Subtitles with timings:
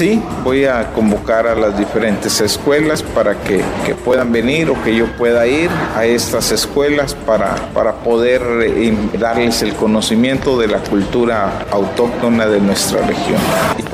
[0.00, 4.96] Sí, voy a convocar a las diferentes escuelas para que, que, puedan venir o que
[4.96, 10.78] yo pueda ir a estas escuelas para, para poder eh, darles el conocimiento de la
[10.78, 13.42] cultura autóctona de nuestra región.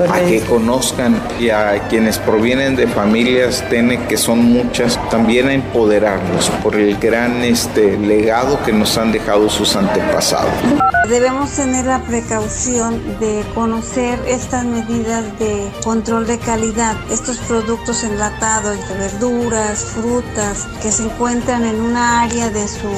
[0.09, 5.53] A que conozcan y a quienes provienen de familias TENE, que son muchas, también a
[5.55, 10.53] empoderarlos por el gran este, legado que nos han dejado sus antepasados.
[11.09, 18.77] Debemos tener la precaución de conocer estas medidas de control de calidad, estos productos enlatados
[18.89, 22.89] verduras, frutas que se encuentran en una área de su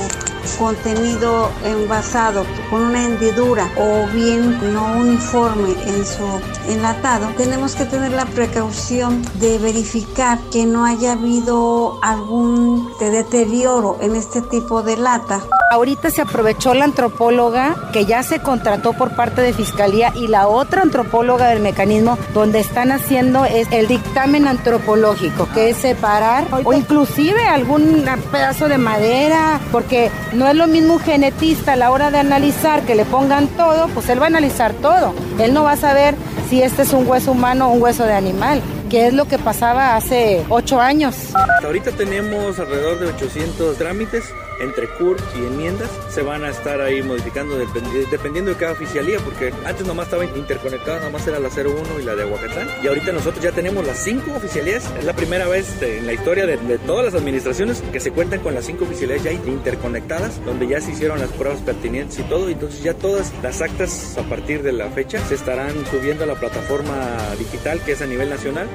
[0.58, 6.25] contenido envasado con una hendidura o bien no uniforme en su
[6.67, 14.16] enlatado, tenemos que tener la precaución de verificar que no haya habido algún deterioro en
[14.16, 15.42] este tipo de lata.
[15.72, 20.47] Ahorita se aprovechó la antropóloga que ya se contrató por parte de Fiscalía y la
[20.47, 26.73] otra antropóloga del mecanismo donde están haciendo es el dictamen antropológico, que es separar o
[26.73, 32.12] inclusive algún pedazo de madera, porque no es lo mismo un genetista a la hora
[32.12, 35.14] de analizar que le pongan todo, pues él va a analizar todo.
[35.38, 36.16] Él no va a saber
[36.50, 39.38] si este es un hueso humano o un hueso de animal que es lo que
[39.38, 41.16] pasaba hace ocho años.
[41.64, 45.89] ahorita tenemos alrededor de 800 trámites entre CUR y enmiendas.
[46.09, 50.99] Se van a estar ahí modificando dependiendo de cada oficialía, porque antes nomás estaba interconectada,
[50.99, 52.67] nomás era la 01 y la de Aguacatán.
[52.83, 54.89] Y ahorita nosotros ya tenemos las cinco oficialías.
[54.97, 58.39] Es la primera vez en la historia de, de, todas las administraciones que se cuentan
[58.39, 62.49] con las cinco oficialías ya interconectadas, donde ya se hicieron las pruebas pertinentes y todo.
[62.49, 66.36] Entonces ya todas las actas a partir de la fecha se estarán subiendo a la
[66.36, 68.67] plataforma digital que es a nivel nacional.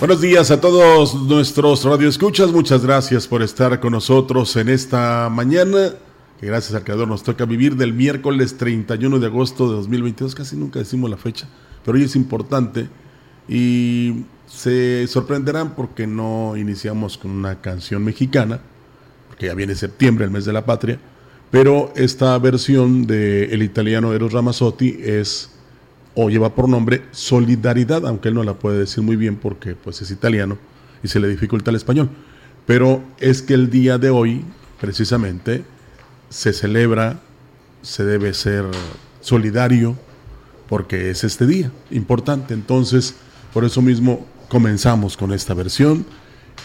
[0.00, 2.50] Buenos días a todos nuestros radioescuchas.
[2.52, 5.90] Muchas gracias por estar con nosotros en esta mañana.
[6.40, 10.34] Que gracias al Creador nos toca vivir del miércoles 31 de agosto de 2022.
[10.34, 11.46] Casi nunca decimos la fecha,
[11.84, 12.88] pero hoy es importante.
[13.46, 18.58] Y se sorprenderán porque no iniciamos con una canción mexicana,
[19.28, 20.98] porque ya viene septiembre, el mes de la patria,
[21.50, 25.50] pero esta versión del el italiano Eros Ramazzotti es
[26.22, 30.02] o lleva por nombre Solidaridad, aunque él no la puede decir muy bien porque pues
[30.02, 30.58] es italiano
[31.02, 32.10] y se le dificulta el español.
[32.66, 34.44] Pero es que el día de hoy,
[34.78, 35.64] precisamente,
[36.28, 37.20] se celebra,
[37.80, 38.64] se debe ser
[39.22, 39.96] solidario,
[40.68, 42.52] porque es este día importante.
[42.52, 43.14] Entonces,
[43.54, 46.04] por eso mismo comenzamos con esta versión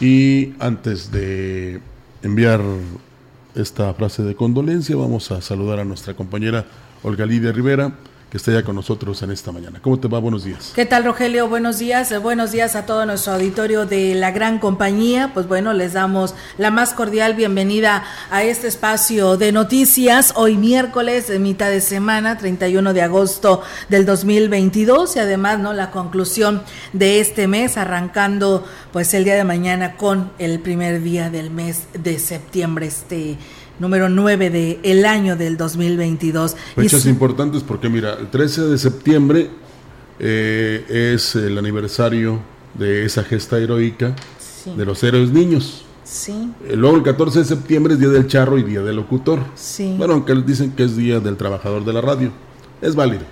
[0.01, 1.79] y antes de
[2.23, 2.61] enviar
[3.55, 6.65] esta frase de condolencia vamos a saludar a nuestra compañera
[7.03, 7.93] Olga Lidia Rivera
[8.35, 9.79] que está ya con nosotros en esta mañana.
[9.81, 10.19] ¿Cómo te va?
[10.19, 10.73] Buenos días.
[10.75, 11.47] ¿Qué tal, Rogelio?
[11.47, 12.11] Buenos días.
[12.11, 15.31] Eh, buenos días a todo nuestro auditorio de la gran compañía.
[15.33, 20.33] Pues bueno, les damos la más cordial bienvenida a este espacio de noticias.
[20.35, 25.71] Hoy miércoles, de mitad de semana, 31 de agosto del 2022 y además, ¿no?
[25.71, 26.61] La conclusión
[26.91, 31.83] de este mes, arrancando pues el día de mañana con el primer día del mes
[31.93, 33.37] de septiembre, este
[33.79, 36.55] número 9 del el año del 2022.
[36.75, 39.49] Fechas importantes porque mira, el 13 de septiembre
[40.19, 42.39] eh, es el aniversario
[42.73, 44.71] de esa gesta heroica Sí.
[44.75, 45.83] de los héroes niños.
[46.03, 49.39] Sí, Eh, Luego el 14 de septiembre es Día del Charro y Día del Locutor.
[49.55, 49.93] sí.
[49.97, 52.31] Bueno, aunque dicen que es Día del Trabajador de la Radio.
[52.81, 53.23] Es válido.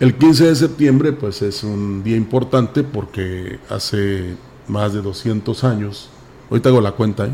[0.00, 4.34] El 15 de septiembre pues es un día importante porque hace
[4.68, 6.08] más de 200 años,
[6.50, 7.32] ahorita hago la cuenta, ¿eh?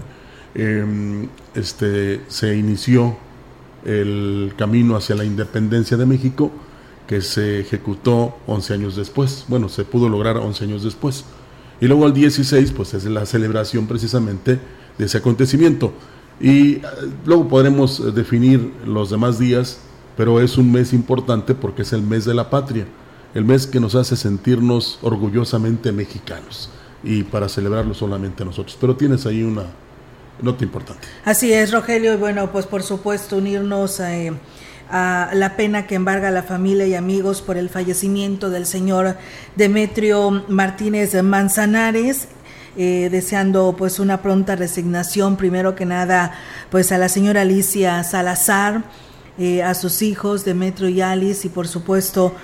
[0.55, 3.17] Eh, este, se inició
[3.85, 6.51] el camino hacia la independencia de México
[7.07, 9.45] que se ejecutó 11 años después.
[9.49, 11.25] Bueno, se pudo lograr 11 años después.
[11.81, 14.59] Y luego el 16, pues es la celebración precisamente
[14.97, 15.93] de ese acontecimiento.
[16.41, 16.83] Y eh,
[17.27, 19.81] luego podremos definir los demás días,
[20.17, 22.87] pero es un mes importante porque es el mes de la patria,
[23.35, 26.71] el mes que nos hace sentirnos orgullosamente mexicanos
[27.03, 28.79] y para celebrarlo solamente nosotros.
[28.81, 29.65] Pero tienes ahí una
[30.41, 31.07] nota importante.
[31.25, 34.17] Así es, Rogelio, y bueno, pues por supuesto unirnos a...
[34.17, 34.33] Eh,
[34.91, 39.17] a la pena que embarga a la familia y amigos por el fallecimiento del señor
[39.57, 42.29] Demetrio Martínez Manzanares.
[42.77, 46.33] Eh, deseando pues una pronta resignación primero que nada
[46.71, 48.83] pues a la señora Alicia Salazar
[49.39, 52.35] eh, a sus hijos Demetrio y Alice y por supuesto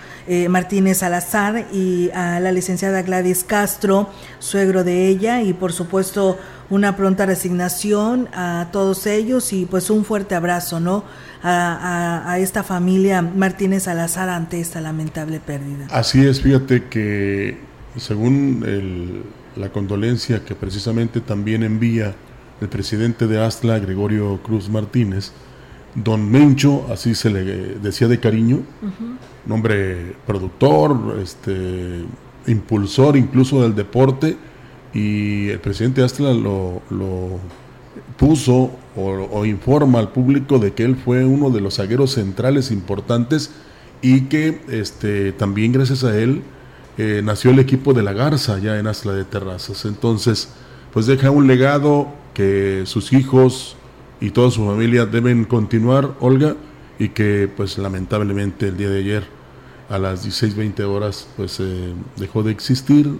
[0.49, 4.09] Martínez Salazar y a la licenciada Gladys Castro
[4.39, 6.39] suegro de ella y por supuesto
[6.71, 11.05] una pronta resignación a todos ellos y pues un fuerte abrazo no
[11.43, 15.87] a, esta familia Martínez Salazar ante esta lamentable pérdida.
[15.91, 17.59] Así es, fíjate que
[17.97, 19.25] según
[19.57, 22.15] la condolencia que precisamente también envía
[22.61, 25.33] el presidente de Astla, Gregorio Cruz Martínez,
[25.95, 27.43] Don Mencho, así se le
[27.79, 28.61] decía de cariño,
[29.45, 32.05] nombre productor, este,
[32.47, 34.37] impulsor incluso del deporte,
[34.93, 37.39] y el presidente Astla lo, lo
[38.17, 43.51] puso o, informa al público de que él fue uno de los zagueros centrales importantes
[44.03, 46.43] y que este, también gracias a él
[46.99, 49.85] eh, nació el equipo de la Garza ya en Asla de Terrazas.
[49.85, 50.51] Entonces,
[50.93, 53.77] pues deja un legado que sus hijos
[54.21, 56.57] y toda su familia deben continuar, Olga,
[56.99, 59.25] y que pues lamentablemente el día de ayer
[59.89, 63.11] a las 16.20 horas pues eh, dejó de existir,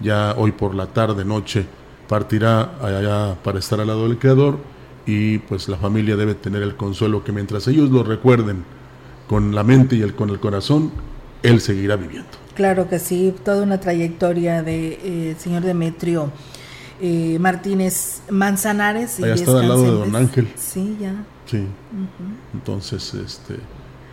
[0.00, 1.66] ya hoy por la tarde, noche,
[2.08, 4.58] partirá allá para estar al lado del Creador
[5.06, 8.64] y pues la familia debe tener el consuelo que mientras ellos lo recuerden
[9.28, 10.92] con la mente y el, con el corazón,
[11.42, 12.28] él seguirá viviendo.
[12.54, 16.30] Claro que sí, toda una trayectoria de eh, señor Demetrio
[17.00, 19.18] eh, Martínez Manzanares.
[19.18, 20.48] Allá está al lado de Don Ángel.
[20.56, 21.14] Sí, ya.
[21.46, 21.66] Sí.
[22.52, 23.56] Entonces, este,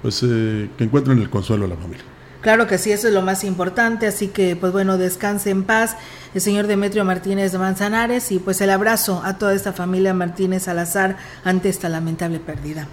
[0.02, 2.04] pues eh, que encuentren el consuelo a la familia.
[2.42, 5.96] Claro que sí, eso es lo más importante, así que pues bueno, descanse en paz
[6.34, 10.64] el señor Demetrio Martínez de Manzanares y pues el abrazo a toda esta familia Martínez
[10.64, 12.88] Salazar ante esta lamentable pérdida.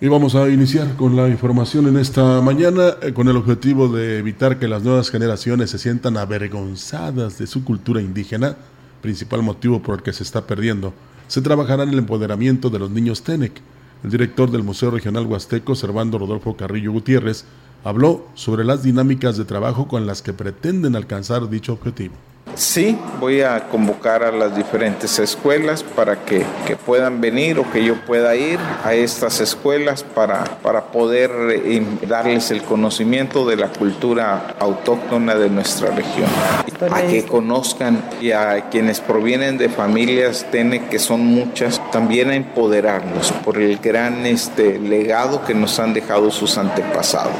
[0.00, 4.18] Y vamos a iniciar con la información en esta mañana eh, con el objetivo de
[4.18, 8.56] evitar que las nuevas generaciones se sientan avergonzadas de su cultura indígena,
[9.02, 10.94] principal motivo por el que se está perdiendo.
[11.28, 13.60] Se trabajará en el empoderamiento de los niños TENEC
[14.02, 17.44] el director del Museo Regional Huasteco, Servando Rodolfo Carrillo Gutiérrez,
[17.84, 22.14] habló sobre las dinámicas de trabajo con las que pretenden alcanzar dicho objetivo.
[22.54, 26.44] Sí, voy a convocar a las diferentes escuelas para que,
[26.86, 32.50] puedan venir o que yo pueda ir a estas escuelas para, para poder eh, darles
[32.50, 36.28] el conocimiento de la cultura autóctona de nuestra región.
[36.90, 42.34] A que conozcan y a quienes provienen de familias TENE, que son muchas, también a
[42.34, 47.34] empoderarlos por el gran este, legado que nos han dejado sus antepasados.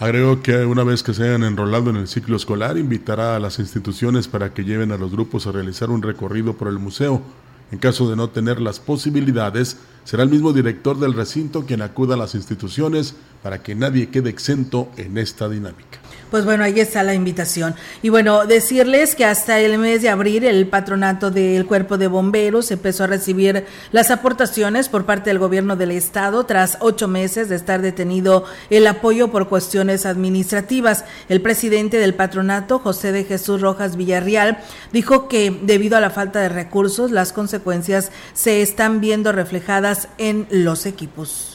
[0.00, 3.60] Agregó que una vez que se hayan enrolado en el ciclo escolar, invitará a las
[3.60, 7.22] instituciones para que lleven a los grupos a realizar un recorrido por el museo.
[7.70, 12.14] En caso de no tener las posibilidades, será el mismo director del recinto quien acuda
[12.14, 16.03] a las instituciones para que nadie quede exento en esta dinámica.
[16.34, 17.76] Pues bueno, ahí está la invitación.
[18.02, 22.72] Y bueno, decirles que hasta el mes de abril el patronato del cuerpo de bomberos
[22.72, 27.54] empezó a recibir las aportaciones por parte del gobierno del estado tras ocho meses de
[27.54, 31.04] estar detenido el apoyo por cuestiones administrativas.
[31.28, 34.58] El presidente del patronato, José de Jesús Rojas Villarreal,
[34.92, 40.48] dijo que debido a la falta de recursos, las consecuencias se están viendo reflejadas en
[40.50, 41.53] los equipos.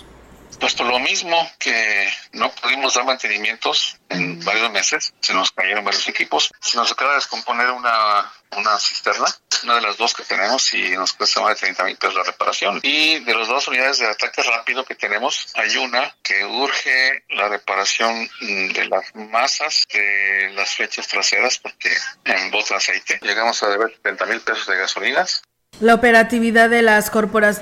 [0.59, 5.85] Pues por lo mismo que no pudimos dar mantenimientos en varios meses, se nos cayeron
[5.85, 9.25] varios equipos, se nos acaba de descomponer una, una cisterna,
[9.63, 12.23] una de las dos que tenemos y nos cuesta más de 30 mil pesos la
[12.23, 12.79] reparación.
[12.83, 17.47] Y de las dos unidades de ataque rápido que tenemos, hay una que urge la
[17.47, 23.91] reparación de las masas de las flechas traseras porque en bota aceite llegamos a deber
[23.95, 25.43] 70 mil pesos de gasolinas
[25.79, 27.11] la operatividad de, las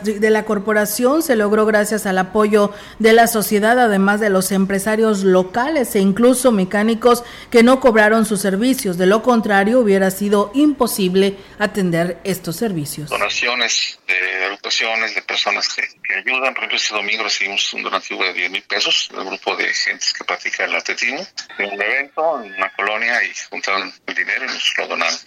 [0.03, 5.24] de la corporación se logró gracias al apoyo de la sociedad, además de los empresarios
[5.24, 8.97] locales e incluso mecánicos que no cobraron sus servicios.
[8.97, 13.09] De lo contrario, hubiera sido imposible atender estos servicios.
[13.09, 15.83] Donaciones de agrupaciones, de personas que,
[16.17, 16.53] ayudan.
[16.53, 20.13] Por ejemplo, este domingo recibimos un donativo de 10 mil pesos del grupo de gentes
[20.13, 21.25] que practica el atletismo
[21.59, 25.19] en un evento en una colonia y juntaron el dinero y nos lo donaron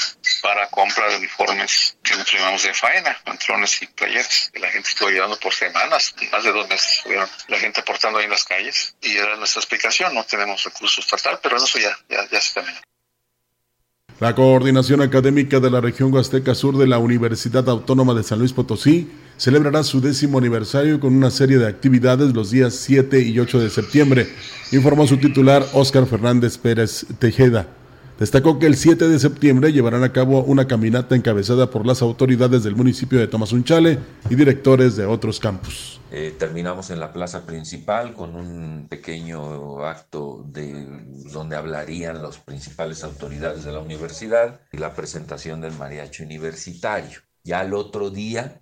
[0.43, 4.51] para compra de uniformes que nos llamamos de faena, pantalones y playeras.
[4.55, 8.25] La gente estuvo llevando por semanas, más de dos meses estuvieron la gente portando ahí
[8.25, 11.97] en las calles y era nuestra explicación, no tenemos recursos para tal, pero eso ya,
[12.09, 12.81] ya, ya se terminó.
[14.19, 18.53] La coordinación académica de la región Huasteca Sur de la Universidad Autónoma de San Luis
[18.53, 23.61] Potosí celebrará su décimo aniversario con una serie de actividades los días 7 y 8
[23.61, 24.29] de septiembre,
[24.73, 27.80] informó su titular Óscar Fernández Pérez Tejeda.
[28.21, 32.63] Destacó que el 7 de septiembre llevarán a cabo una caminata encabezada por las autoridades
[32.63, 33.99] del municipio de Tomazunchale
[34.29, 35.99] y directores de otros campus.
[36.11, 40.87] Eh, terminamos en la plaza principal con un pequeño acto de
[41.33, 47.21] donde hablarían las principales autoridades de la universidad y la presentación del mariachi universitario.
[47.43, 48.61] Ya al otro día,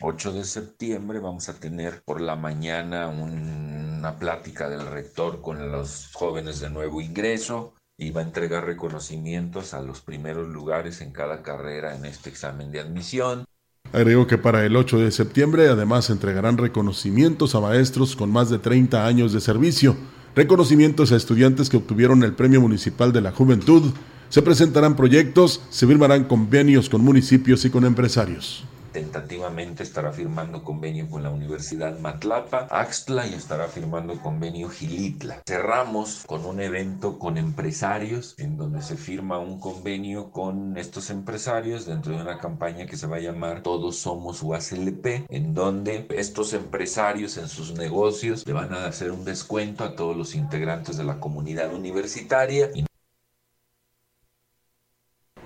[0.00, 6.10] 8 de septiembre, vamos a tener por la mañana una plática del rector con los
[6.12, 11.96] jóvenes de nuevo ingreso y a entregar reconocimientos a los primeros lugares en cada carrera
[11.96, 13.44] en este examen de admisión.
[13.92, 18.58] Agregó que para el 8 de septiembre además entregarán reconocimientos a maestros con más de
[18.58, 19.96] 30 años de servicio,
[20.34, 23.90] reconocimientos a estudiantes que obtuvieron el Premio Municipal de la Juventud,
[24.28, 28.64] se presentarán proyectos, se firmarán convenios con municipios y con empresarios
[28.96, 35.42] tentativamente estará firmando convenio con la Universidad Matlapa, Axtla y estará firmando convenio Gilitla.
[35.46, 41.84] Cerramos con un evento con empresarios en donde se firma un convenio con estos empresarios
[41.84, 46.54] dentro de una campaña que se va a llamar Todos Somos UASLP, en donde estos
[46.54, 51.04] empresarios en sus negocios le van a hacer un descuento a todos los integrantes de
[51.04, 52.70] la comunidad universitaria.
[52.74, 52.85] Y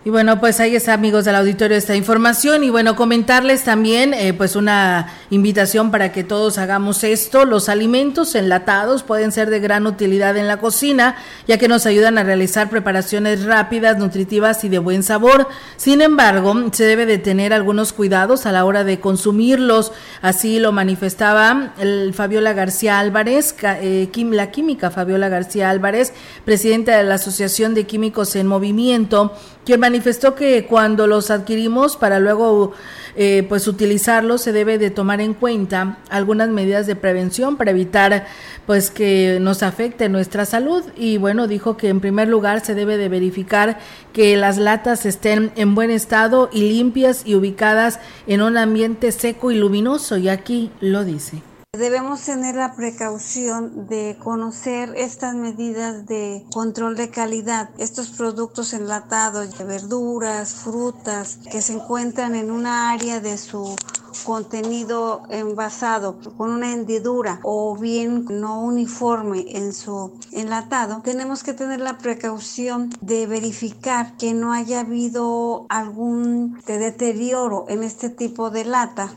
[0.08, 2.64] bueno, pues ahí está, amigos del auditorio, esta información.
[2.64, 7.44] Y bueno, comentarles también, eh, pues una invitación para que todos hagamos esto.
[7.44, 11.16] Los alimentos enlatados pueden ser de gran utilidad en la cocina,
[11.46, 15.48] ya que nos ayudan a realizar preparaciones rápidas, nutritivas y de buen sabor.
[15.76, 19.92] Sin embargo, se debe de tener algunos cuidados a la hora de consumirlos.
[20.22, 26.14] Así lo manifestaba el Fabiola García Álvarez, eh, la química Fabiola García Álvarez,
[26.46, 32.18] presidenta de la Asociación de Químicos en Movimiento quien manifestó que cuando los adquirimos para
[32.18, 32.72] luego
[33.16, 38.26] eh, pues utilizarlos se debe de tomar en cuenta algunas medidas de prevención para evitar
[38.66, 42.96] pues que nos afecte nuestra salud y bueno dijo que en primer lugar se debe
[42.96, 43.78] de verificar
[44.12, 49.50] que las latas estén en buen estado y limpias y ubicadas en un ambiente seco
[49.50, 51.49] y luminoso y aquí lo dice.
[51.78, 59.56] Debemos tener la precaución de conocer estas medidas de control de calidad, estos productos enlatados
[59.64, 63.76] verduras, frutas que se encuentran en una área de su
[64.24, 71.80] contenido envasado con una hendidura o bien no uniforme en su enlatado, tenemos que tener
[71.80, 79.14] la precaución de verificar que no haya habido algún deterioro en este tipo de lata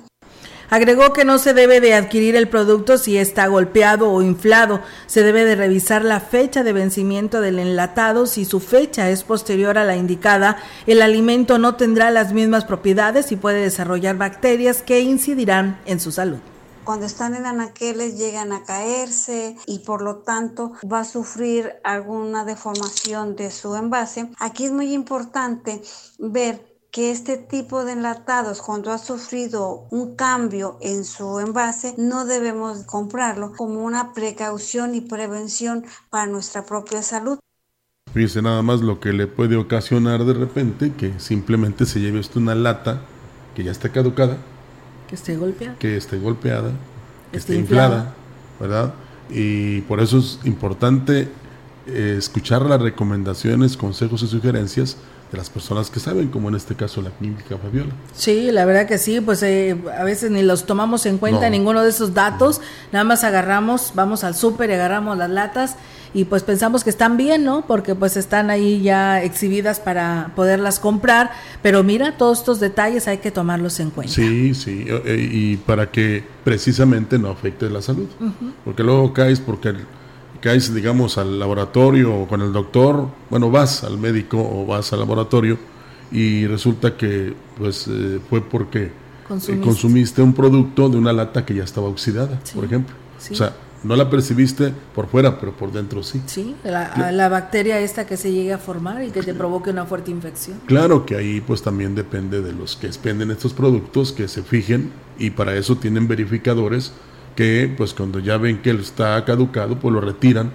[0.74, 4.82] Agregó que no se debe de adquirir el producto si está golpeado o inflado.
[5.06, 8.26] Se debe de revisar la fecha de vencimiento del enlatado.
[8.26, 13.32] Si su fecha es posterior a la indicada, el alimento no tendrá las mismas propiedades
[13.32, 16.40] y puede desarrollar bacterias que incidirán en su salud
[16.84, 22.44] cuando están en anaqueles llegan a caerse y por lo tanto va a sufrir alguna
[22.44, 24.32] deformación de su envase.
[24.38, 25.82] Aquí es muy importante
[26.18, 32.24] ver que este tipo de enlatados cuando ha sufrido un cambio en su envase no
[32.24, 37.40] debemos comprarlo como una precaución y prevención para nuestra propia salud.
[38.14, 42.40] Fíjese nada más lo que le puede ocasionar de repente que simplemente se lleve usted
[42.40, 43.02] una lata
[43.56, 44.38] que ya está caducada,
[45.08, 46.74] que esté golpeada, que esté golpeada,
[47.32, 48.14] que esté, inflada,
[48.60, 48.94] ¿verdad?
[49.32, 51.28] Y por eso es importante
[51.88, 54.98] eh, escuchar las recomendaciones, consejos y sugerencias
[55.34, 57.92] de las personas que saben, como en este caso la clínica Fabiola.
[58.14, 61.82] Sí, la verdad que sí, pues eh, a veces ni los tomamos en cuenta ninguno
[61.82, 62.62] de esos datos,
[62.92, 65.76] nada más agarramos, vamos al súper y agarramos las latas
[66.14, 67.66] y pues pensamos que están bien, ¿no?
[67.66, 71.32] Porque pues están ahí ya exhibidas para poderlas comprar,
[71.64, 74.14] pero mira, todos estos detalles hay que tomarlos en cuenta.
[74.14, 78.08] Sí, sí, eh, y para que precisamente no afecte la salud,
[78.64, 79.74] porque luego caes porque
[80.44, 85.00] caes, digamos, al laboratorio o con el doctor, bueno, vas al médico o vas al
[85.00, 85.58] laboratorio
[86.12, 90.22] y resulta que pues eh, fue porque eh, consumiste.
[90.22, 92.94] un producto de una lata que ya estaba oxidada, por ejemplo.
[93.32, 96.22] O sea, no la percibiste por fuera, pero por dentro sí.
[96.26, 99.86] Sí, la, la, bacteria esta que se llegue a formar y que te provoque una
[99.86, 100.60] fuerte infección.
[100.66, 104.92] Claro que ahí pues también depende de los que expenden estos productos, que se fijen
[105.18, 106.92] y para eso tienen verificadores
[107.36, 110.52] que pues cuando ya ven que él está caducado, pues lo retiran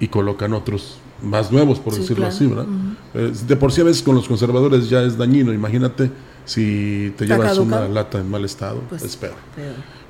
[0.00, 2.66] y colocan otros más nuevos, por decirlo así, ¿verdad?
[3.14, 6.10] de por sí a veces con los conservadores ya es dañino, imagínate
[6.44, 9.34] si te llevas una lata en mal estado, pues, espero.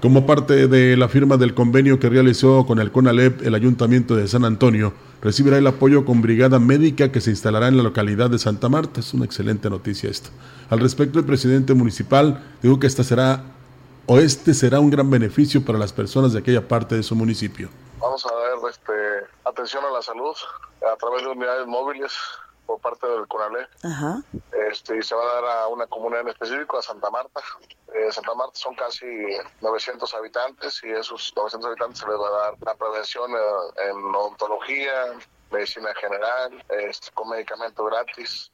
[0.01, 4.27] Como parte de la firma del convenio que realizó con el CONALEP, el Ayuntamiento de
[4.27, 8.39] San Antonio recibirá el apoyo con brigada médica que se instalará en la localidad de
[8.39, 8.99] Santa Marta.
[8.99, 10.31] Es una excelente noticia esto.
[10.71, 13.45] Al respecto, el presidente municipal dijo que esta será
[14.07, 17.69] o este será un gran beneficio para las personas de aquella parte de su municipio.
[17.99, 18.93] Vamos a dar este,
[19.45, 20.35] atención a la salud
[20.93, 22.13] a través de unidades móviles
[22.67, 23.69] por parte del CONALE.
[24.71, 27.41] Este, y se va a dar a una comunidad en específico, a Santa Marta.
[27.95, 29.07] Eh, Santa Marta son casi
[29.61, 34.15] 900 habitantes y esos 900 habitantes se les va a dar la prevención eh, en
[34.15, 35.13] odontología,
[35.51, 38.51] medicina general, este, con medicamento gratis.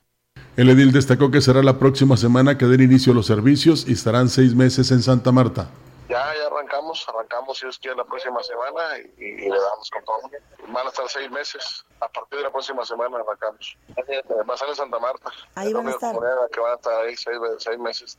[0.59, 3.93] El edil destacó que será la próxima semana que den inicio a los servicios y
[3.93, 5.69] estarán seis meses en Santa Marta.
[6.09, 10.19] Ya, ya arrancamos, arrancamos si Dios quiere la próxima semana y, le damos con todo.
[10.67, 11.85] Van a estar seis meses.
[12.01, 13.79] A partir de la próxima semana arrancamos.
[13.97, 15.31] Va a estar en Santa Marta.
[15.55, 16.17] Ahí van a estar.
[16.53, 18.19] Que van a estar ahí seis, seis meses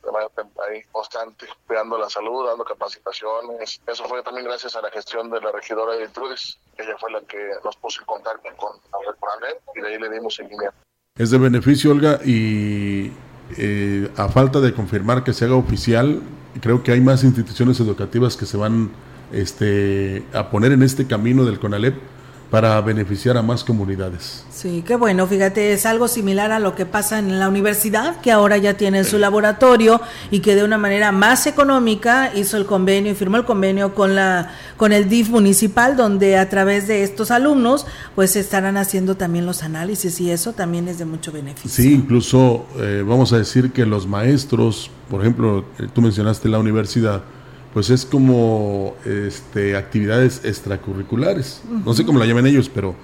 [0.66, 3.82] ahí constante, cuidando la salud, dando capacitaciones.
[3.86, 6.58] Eso fue también gracias a la gestión de la regidora de Trudis.
[6.78, 10.36] Ella fue la que nos puso en contacto con el y de ahí le dimos
[10.36, 10.89] seguimiento.
[11.20, 13.10] Es de beneficio, Olga, y
[13.58, 16.22] eh, a falta de confirmar que se haga oficial,
[16.62, 18.88] creo que hay más instituciones educativas que se van
[19.30, 21.94] este, a poner en este camino del CONALEP
[22.50, 24.44] para beneficiar a más comunidades.
[24.50, 28.32] Sí, qué bueno, fíjate, es algo similar a lo que pasa en la universidad, que
[28.32, 30.00] ahora ya tiene su laboratorio
[30.32, 34.16] y que de una manera más económica hizo el convenio y firmó el convenio con
[34.16, 39.46] la con el DIF municipal donde a través de estos alumnos pues estarán haciendo también
[39.46, 41.70] los análisis y eso también es de mucho beneficio.
[41.70, 46.58] Sí, incluso eh, vamos a decir que los maestros, por ejemplo, eh, tú mencionaste la
[46.58, 47.22] universidad,
[47.72, 51.62] pues es como este, actividades extracurriculares.
[51.84, 52.94] No sé cómo la llaman ellos, pero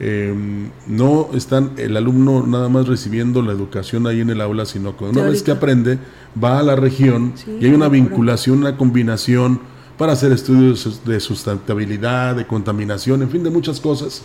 [0.00, 4.96] em, no están el alumno nada más recibiendo la educación ahí en el aula, sino
[4.96, 5.98] que una vez que aprende,
[6.42, 9.60] va a la región y hay una vinculación, una combinación
[9.98, 14.22] para hacer estudios de sustentabilidad, de contaminación, en fin, de muchas cosas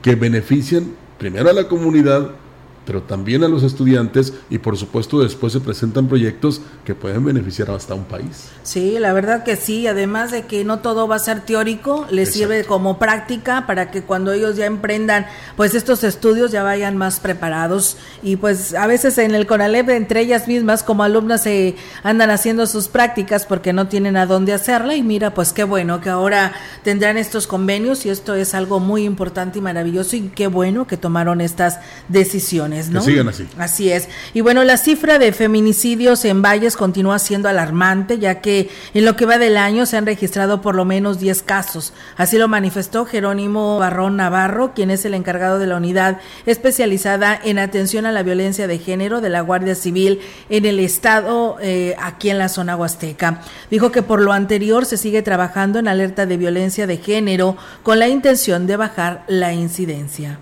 [0.00, 2.30] que benefician primero a la comunidad,
[2.84, 7.70] pero también a los estudiantes y por supuesto después se presentan proyectos que pueden beneficiar
[7.70, 8.48] hasta un país.
[8.62, 12.32] Sí, la verdad que sí, además de que no todo va a ser teórico, les
[12.32, 17.20] sirve como práctica para que cuando ellos ya emprendan pues estos estudios ya vayan más
[17.20, 22.30] preparados y pues a veces en el CONALEP entre ellas mismas como alumnas se andan
[22.30, 26.10] haciendo sus prácticas porque no tienen a dónde hacerla y mira pues qué bueno que
[26.10, 30.86] ahora tendrán estos convenios y esto es algo muy importante y maravilloso y qué bueno
[30.86, 32.69] que tomaron estas decisiones.
[32.70, 33.00] ¿No?
[33.02, 33.46] sigan así.
[33.58, 34.08] Así es.
[34.34, 39.16] Y bueno, la cifra de feminicidios en Valles continúa siendo alarmante, ya que en lo
[39.16, 41.92] que va del año se han registrado por lo menos 10 casos.
[42.16, 47.58] Así lo manifestó Jerónimo Barrón Navarro, quien es el encargado de la unidad especializada en
[47.58, 52.30] atención a la violencia de género de la Guardia Civil en el estado, eh, aquí
[52.30, 53.42] en la zona huasteca.
[53.70, 57.98] Dijo que por lo anterior se sigue trabajando en alerta de violencia de género con
[57.98, 60.38] la intención de bajar la incidencia.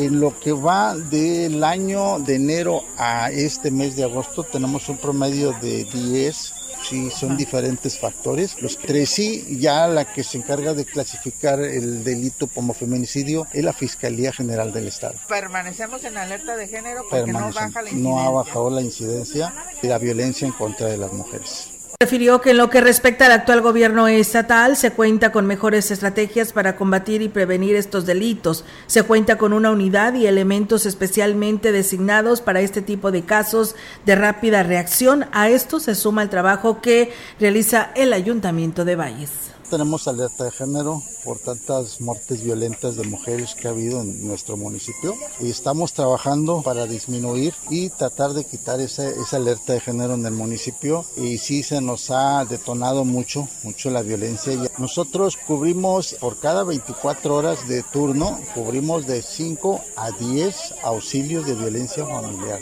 [0.00, 4.96] En lo que va del año de enero a este mes de agosto tenemos un
[4.96, 8.60] promedio de 10 sí son diferentes factores.
[8.62, 13.62] Los tres sí, ya la que se encarga de clasificar el delito como feminicidio es
[13.62, 15.14] la Fiscalía General del Estado.
[15.28, 18.10] Permanecemos en alerta de género porque no baja la incidencia.
[18.10, 21.69] No ha bajado la incidencia de la violencia en contra de las mujeres.
[22.02, 26.54] Refirió que en lo que respecta al actual gobierno estatal se cuenta con mejores estrategias
[26.54, 28.64] para combatir y prevenir estos delitos.
[28.86, 34.14] Se cuenta con una unidad y elementos especialmente designados para este tipo de casos de
[34.14, 35.26] rápida reacción.
[35.32, 40.50] A esto se suma el trabajo que realiza el Ayuntamiento de Valles tenemos alerta de
[40.50, 45.92] género por tantas muertes violentas de mujeres que ha habido en nuestro municipio y estamos
[45.92, 51.04] trabajando para disminuir y tratar de quitar esa, esa alerta de género en el municipio
[51.16, 54.52] y sí se nos ha detonado mucho, mucho la violencia.
[54.78, 61.54] Nosotros cubrimos por cada 24 horas de turno, cubrimos de 5 a 10 auxilios de
[61.54, 62.60] violencia familiar.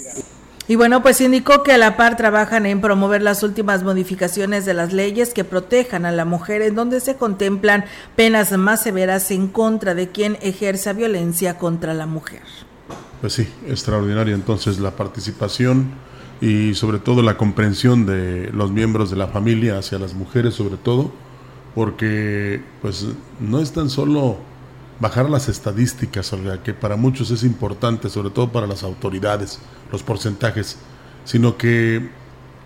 [0.71, 4.75] Y bueno, pues indicó que a la par trabajan en promover las últimas modificaciones de
[4.75, 9.49] las leyes que protejan a la mujer, en donde se contemplan penas más severas en
[9.49, 12.43] contra de quien ejerza violencia contra la mujer.
[13.23, 15.89] Pues sí, extraordinaria entonces la participación
[16.43, 20.77] y sobre todo la comprensión de los miembros de la familia hacia las mujeres sobre
[20.77, 21.11] todo,
[21.75, 23.07] porque pues
[23.41, 24.37] no es tan solo
[25.01, 26.33] bajar las estadísticas,
[26.65, 29.61] que para muchos es importante, sobre todo para las autoridades,
[29.93, 30.77] los porcentajes,
[31.25, 32.09] sino que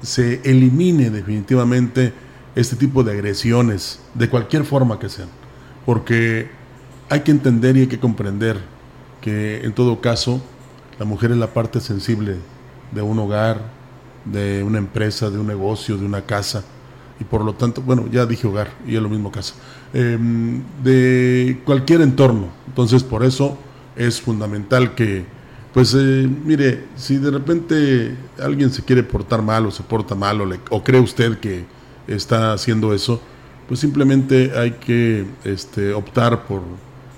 [0.02, 2.12] se elimine definitivamente
[2.54, 5.28] este tipo de agresiones, de cualquier forma que sean,
[5.86, 6.50] porque
[7.08, 8.58] hay que entender y hay que comprender
[9.20, 10.42] que en todo caso
[10.98, 12.36] la mujer es la parte sensible
[12.92, 13.60] de un hogar,
[14.24, 16.64] de una empresa, de un negocio, de una casa,
[17.22, 19.54] y por lo tanto, bueno, ya dije hogar, y es lo mismo casa,
[19.94, 22.48] em, de cualquier entorno.
[22.66, 23.56] Entonces, por eso
[23.94, 25.24] es fundamental que,
[25.72, 30.40] pues, eh, mire, si de repente alguien se quiere portar mal o se porta mal
[30.40, 31.64] o, o cree usted que
[32.08, 33.20] está haciendo eso,
[33.68, 36.62] pues simplemente hay que este, optar por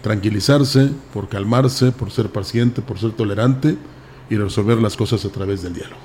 [0.03, 3.79] tranquilizarse, por calmarse, por ser paciente, por ser tolerante
[4.29, 6.01] y resolver las cosas a través del diálogo.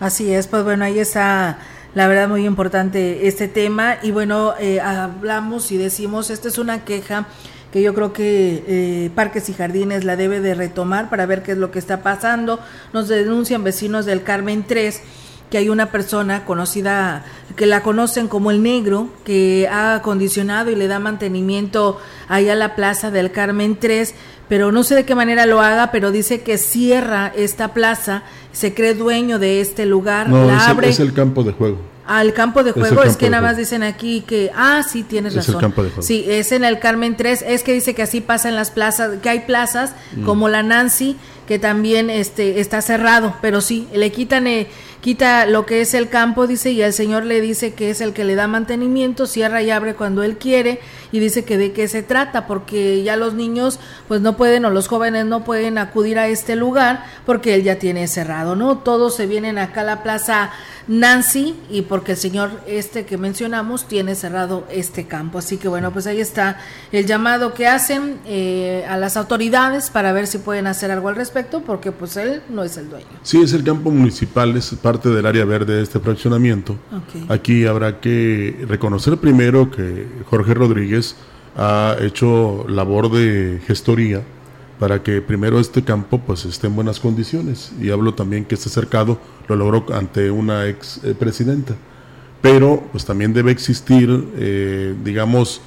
[0.00, 1.58] Así es, pues bueno, ahí está
[1.94, 6.84] la verdad muy importante este tema y bueno, eh, hablamos y decimos, esta es una
[6.84, 7.26] queja
[7.72, 11.52] que yo creo que eh, Parques y Jardines la debe de retomar para ver qué
[11.52, 12.60] es lo que está pasando.
[12.92, 15.02] Nos denuncian vecinos del Carmen 3
[15.50, 17.24] que hay una persona conocida,
[17.56, 22.54] que la conocen como el negro, que ha acondicionado y le da mantenimiento ahí a
[22.54, 24.14] la plaza del Carmen 3,
[24.48, 28.74] pero no sé de qué manera lo haga, pero dice que cierra esta plaza, se
[28.74, 30.88] cree dueño de este lugar, no, la es abre.
[30.88, 31.78] es el campo de juego.
[32.06, 35.54] Al campo de juego, es, que nada más dicen aquí que, ah, sí, tienes razón.
[35.54, 36.02] Es el campo de juego.
[36.02, 39.20] Sí, es en el Carmen 3, es que dice que así pasa en las plazas,
[39.22, 40.24] que hay plazas mm.
[40.24, 44.46] como la Nancy, que también este, está cerrado, pero sí, le quitan...
[44.46, 44.68] Eh,
[45.04, 48.14] quita lo que es el campo, dice, y el Señor le dice que es el
[48.14, 50.80] que le da mantenimiento, cierra y abre cuando Él quiere,
[51.12, 54.70] y dice que de qué se trata, porque ya los niños pues no pueden o
[54.70, 58.78] los jóvenes no pueden acudir a este lugar porque Él ya tiene cerrado, ¿no?
[58.78, 60.52] Todos se vienen acá a la plaza
[60.86, 65.38] Nancy y porque el señor este que mencionamos tiene cerrado este campo.
[65.38, 66.58] Así que bueno, pues ahí está
[66.92, 71.16] el llamado que hacen eh, a las autoridades para ver si pueden hacer algo al
[71.16, 73.06] respecto porque pues él no es el dueño.
[73.22, 76.76] Sí, es el campo municipal, es parte del área verde de este fraccionamiento.
[77.28, 81.16] Aquí habrá que reconocer primero que Jorge Rodríguez
[81.56, 84.22] ha hecho labor de gestoría
[84.84, 87.72] para que primero este campo pues esté en buenas condiciones.
[87.80, 89.18] Y hablo también que este cercado
[89.48, 91.74] lo logró ante una ex eh, presidenta.
[92.42, 95.62] Pero pues también debe existir eh, digamos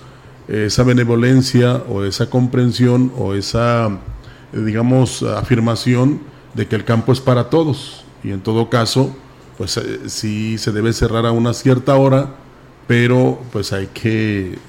[0.48, 6.20] esa benevolencia o esa comprensión o esa eh, digamos afirmación
[6.54, 8.04] de que el campo es para todos.
[8.24, 9.16] Y en todo caso
[9.58, 12.36] pues sí se debe cerrar a una cierta hora
[12.86, 14.60] pero pues hay que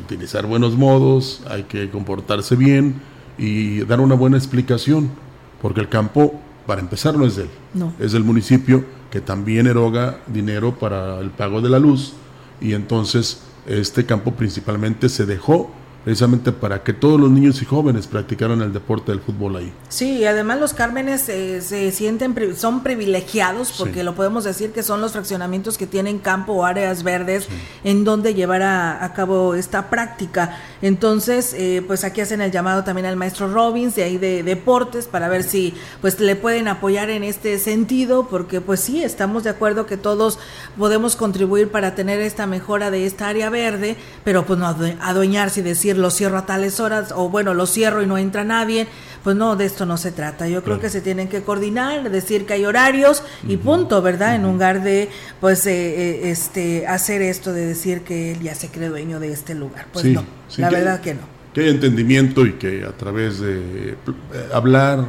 [0.00, 3.00] utilizar buenos modos hay que comportarse bien
[3.38, 5.10] y dar una buena explicación,
[5.60, 7.50] porque el campo, para empezar, no es de él,
[7.98, 12.14] es del municipio que también eroga dinero para el pago de la luz
[12.60, 15.70] y entonces este campo principalmente se dejó
[16.04, 19.72] precisamente para que todos los niños y jóvenes practicaran el deporte del fútbol ahí.
[19.88, 24.82] Sí, y además los Cármenes eh, se sienten, son privilegiados porque lo podemos decir que
[24.82, 27.46] son los fraccionamientos que tienen campo o áreas verdes
[27.84, 30.58] en donde llevar a, cabo esta práctica.
[30.80, 35.06] Entonces, eh, pues aquí hacen el llamado también al maestro Robbins de ahí de deportes
[35.06, 39.50] para ver si pues le pueden apoyar en este sentido porque pues sí, estamos de
[39.50, 40.38] acuerdo que todos
[40.78, 45.62] podemos contribuir para tener esta mejora de esta área verde, pero pues no adueñarse y
[45.62, 48.86] decir lo cierro a tales horas o bueno, lo cierro y no entra nadie,
[49.22, 50.48] pues no, de esto no se trata.
[50.48, 54.34] Yo creo que se tienen que coordinar, decir que hay horarios y punto, ¿verdad?
[54.34, 55.08] En lugar de
[55.40, 59.54] pues eh, este hacer esto de decir que él ya se cree dueño de este
[59.54, 59.86] lugar.
[59.92, 60.24] Pues no,
[60.56, 61.20] la verdad que no.
[61.54, 63.96] Que hay entendimiento y que a través de eh,
[64.52, 65.04] hablar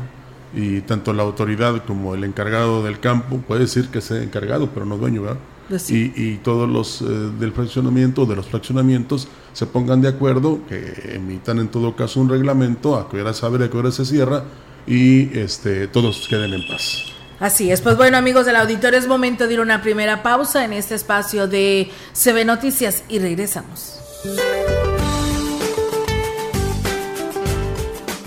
[0.54, 4.86] y tanto la autoridad como el encargado del campo puede decir que sea encargado, pero
[4.86, 5.39] no dueño, ¿verdad?
[5.74, 7.06] Pues y, todos los eh,
[7.40, 12.30] del fraccionamiento, de los fraccionamientos, se pongan de acuerdo, que emitan en todo caso un
[12.30, 14.44] reglamento, a qué hora se abre, a qué hora se cierra,
[14.86, 17.06] y este, todos queden en paz.
[17.40, 20.64] Así es, pues bueno amigos del auditorio, es momento de ir a una primera pausa
[20.64, 24.00] en este espacio de CB Noticias y regresamos.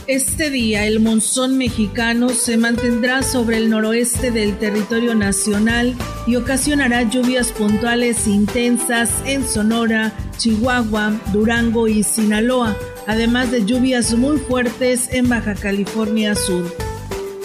[0.08, 5.96] Este día el monzón mexicano se mantendrá sobre el noroeste del territorio nacional
[6.28, 12.76] y ocasionará lluvias puntuales intensas en Sonora, Chihuahua, Durango y Sinaloa,
[13.08, 16.72] además de lluvias muy fuertes en Baja California Sur.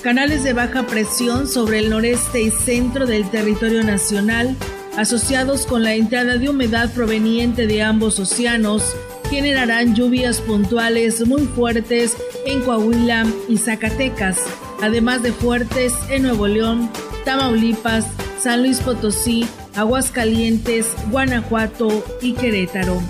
[0.03, 4.55] Canales de baja presión sobre el noreste y centro del territorio nacional,
[4.97, 8.83] asociados con la entrada de humedad proveniente de ambos océanos,
[9.31, 14.37] generarán lluvias puntuales muy fuertes en Coahuila y Zacatecas,
[14.81, 16.89] además de fuertes en Nuevo León,
[17.23, 18.05] Tamaulipas,
[18.41, 23.01] San Luis Potosí, Aguascalientes, Guanajuato y Querétaro.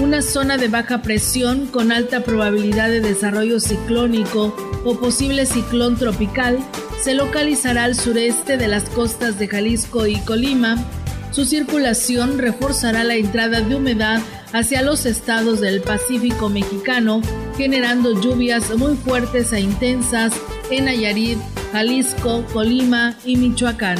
[0.00, 6.58] Una zona de baja presión con alta probabilidad de desarrollo ciclónico o posible ciclón tropical
[6.98, 10.82] se localizará al sureste de las costas de Jalisco y Colima.
[11.30, 17.20] Su circulación reforzará la entrada de humedad hacia los estados del Pacífico mexicano,
[17.56, 20.32] generando lluvias muy fuertes e intensas
[20.70, 21.38] en Nayarit,
[21.72, 23.98] Jalisco, Colima y Michoacán.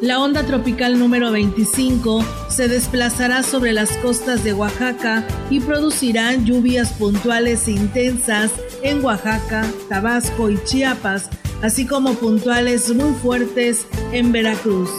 [0.00, 6.92] La onda tropical número 25 se desplazará sobre las costas de Oaxaca y producirá lluvias
[6.92, 8.50] puntuales e intensas
[8.82, 11.30] en Oaxaca, Tabasco y Chiapas,
[11.62, 14.90] así como puntuales muy fuertes en Veracruz.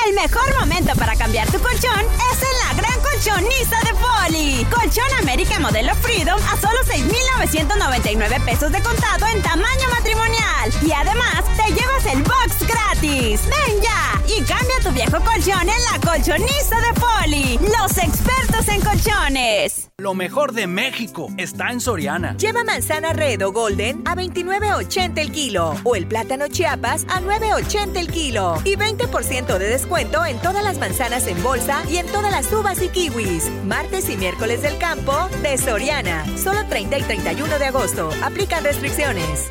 [0.06, 4.64] El mejor momento para cambiar tu colchón es en la gran colchoniza de Poli.
[4.64, 10.70] Colchón América modelo Freedom a solo 6,999 pesos de contado en tamaño matrimonial.
[10.82, 13.40] Y además te llevas el box gratis.
[13.42, 17.58] Ven ya y cambia tu viejo colchón en la colchoniza de Poli.
[17.58, 19.90] Los expertos en colchones.
[19.98, 22.36] Lo mejor de México está en Soriana.
[22.36, 27.96] Lleva manzana red o golden a 29.80 el kilo o el plátano chiapas a 9.80
[27.96, 32.30] el kilo y 20% de descuento en todas las manzanas en bolsa y en todas
[32.30, 33.50] las uvas y kiwis.
[33.64, 36.24] Martes y miércoles del campo de Soriana.
[36.36, 38.10] Solo 30 y 31 de agosto.
[38.22, 39.50] Aplican restricciones.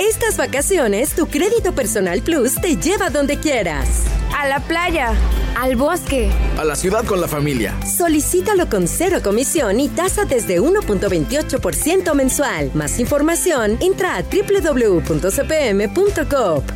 [0.00, 4.06] Estas vacaciones, tu crédito personal Plus te lleva donde quieras.
[4.34, 5.12] A la playa,
[5.54, 7.78] al bosque, a la ciudad con la familia.
[7.84, 12.70] Solicítalo con cero comisión y tasa desde 1.28% mensual.
[12.72, 15.04] Más información, entra a www.cpm.coop.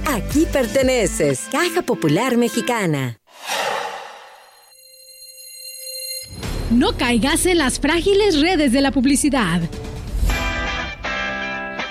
[0.05, 1.45] Aquí perteneces.
[1.51, 3.17] Caja Popular Mexicana.
[6.71, 9.63] No caigas en las frágiles redes de la publicidad.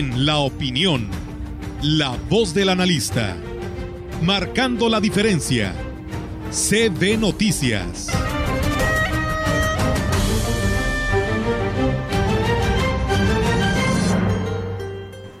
[0.00, 1.08] La opinión,
[1.82, 3.36] la voz del analista,
[4.22, 5.74] marcando la diferencia.
[6.52, 8.06] CB Noticias.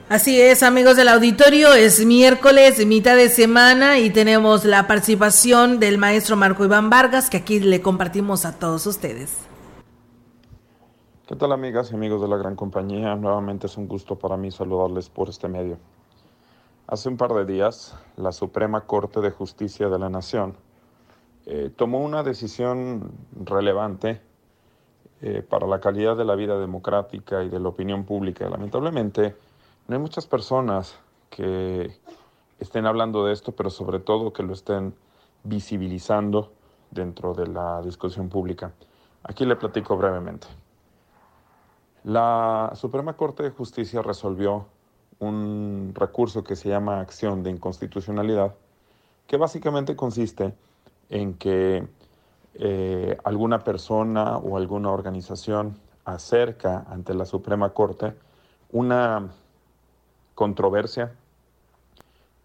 [0.08, 5.98] Así es, amigos del auditorio, es miércoles, mitad de semana y tenemos la participación del
[5.98, 9.30] maestro Marco Iván Vargas que aquí le compartimos a todos ustedes.
[11.28, 13.14] ¿Qué tal amigas y amigos de la gran compañía?
[13.14, 15.76] Nuevamente es un gusto para mí saludarles por este medio.
[16.86, 20.56] Hace un par de días, la Suprema Corte de Justicia de la Nación
[21.44, 23.12] eh, tomó una decisión
[23.44, 24.22] relevante
[25.20, 28.48] eh, para la calidad de la vida democrática y de la opinión pública.
[28.48, 29.36] Lamentablemente,
[29.86, 31.92] no hay muchas personas que
[32.58, 34.94] estén hablando de esto, pero sobre todo que lo estén
[35.44, 36.54] visibilizando
[36.90, 38.72] dentro de la discusión pública.
[39.24, 40.48] Aquí le platico brevemente.
[42.04, 44.66] La Suprema Corte de Justicia resolvió
[45.18, 48.54] un recurso que se llama acción de inconstitucionalidad,
[49.26, 50.54] que básicamente consiste
[51.10, 51.86] en que
[52.54, 58.14] eh, alguna persona o alguna organización acerca ante la Suprema Corte
[58.70, 59.28] una
[60.34, 61.12] controversia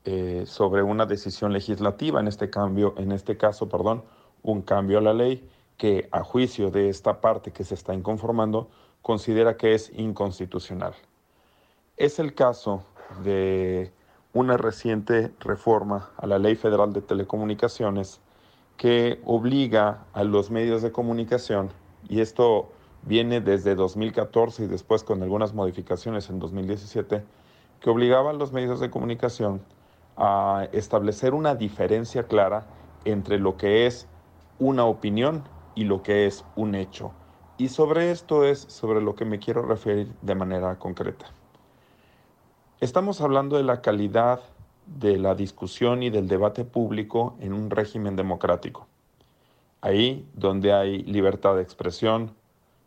[0.06, 4.04] eh, sobre una decisión legislativa, en este cambio, en este caso, perdón,
[4.42, 8.70] un cambio a la ley que a juicio de esta parte que se está inconformando
[9.04, 10.96] considera que es inconstitucional.
[11.98, 12.84] Es el caso
[13.24, 13.92] de
[14.34, 18.22] una reciente reforma a la Ley Federal de Telecomunicaciones
[18.78, 21.70] que obliga a los medios de comunicación,
[22.10, 22.72] y esto
[23.04, 27.24] viene desde 2014 y después con algunas modificaciones en 2017,
[27.80, 29.62] que obligaba a los medios de comunicación
[30.16, 32.66] a establecer una diferencia clara
[33.06, 34.08] entre lo que es
[34.60, 35.44] una opinión
[35.76, 37.12] y lo que es un hecho.
[37.64, 41.28] Y sobre esto es sobre lo que me quiero referir de manera concreta.
[42.82, 44.42] Estamos hablando de la calidad
[44.86, 48.90] de la discusión y del debate público en un régimen democrático.
[49.80, 52.32] Ahí donde hay libertad de expresión,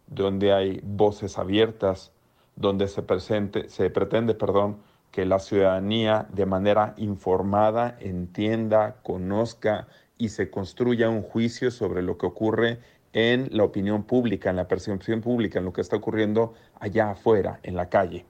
[0.09, 2.13] donde hay voces abiertas,
[2.55, 4.77] donde se, presente, se pretende perdón,
[5.11, 12.19] que la ciudadanía de manera informada entienda, conozca y se construya un juicio sobre lo
[12.19, 12.81] que ocurre
[13.17, 17.61] en la opinión pública, en la percepción pública, en lo que está ocurriendo allá afuera,
[17.63, 18.27] en la calle.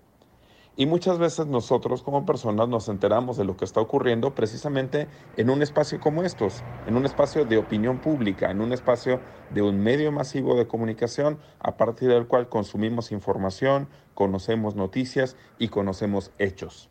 [0.77, 5.51] Y muchas veces nosotros como personas nos enteramos de lo que está ocurriendo precisamente en
[5.51, 9.19] un espacio como estos, en un espacio de opinión pública, en un espacio
[9.51, 15.67] de un medio masivo de comunicación a partir del cual consumimos información, conocemos noticias y
[15.67, 16.91] conocemos hechos.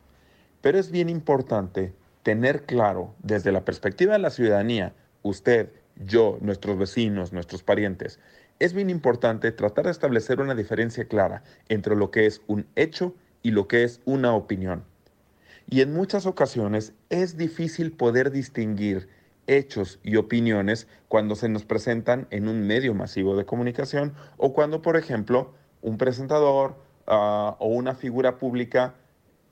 [0.60, 6.78] Pero es bien importante tener claro desde la perspectiva de la ciudadanía, usted, yo, nuestros
[6.78, 8.20] vecinos, nuestros parientes,
[8.60, 13.16] es bien importante tratar de establecer una diferencia clara entre lo que es un hecho
[13.44, 14.84] y lo que es una opinión.
[15.70, 19.10] Y en muchas ocasiones es difícil poder distinguir
[19.48, 24.82] hechos y opiniones cuando se nos presentan en un medio masivo de comunicación o cuando,
[24.82, 26.76] por ejemplo, un presentador
[27.08, 28.96] ah, o una figura pública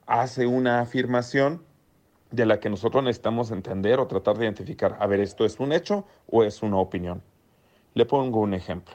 [0.06, 1.62] hace una afirmación
[2.34, 5.72] de la que nosotros necesitamos entender o tratar de identificar, a ver, ¿esto es un
[5.72, 7.22] hecho o es una opinión?
[7.94, 8.94] Le pongo un ejemplo.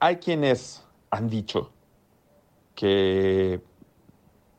[0.00, 1.72] Hay quienes han dicho
[2.74, 3.60] que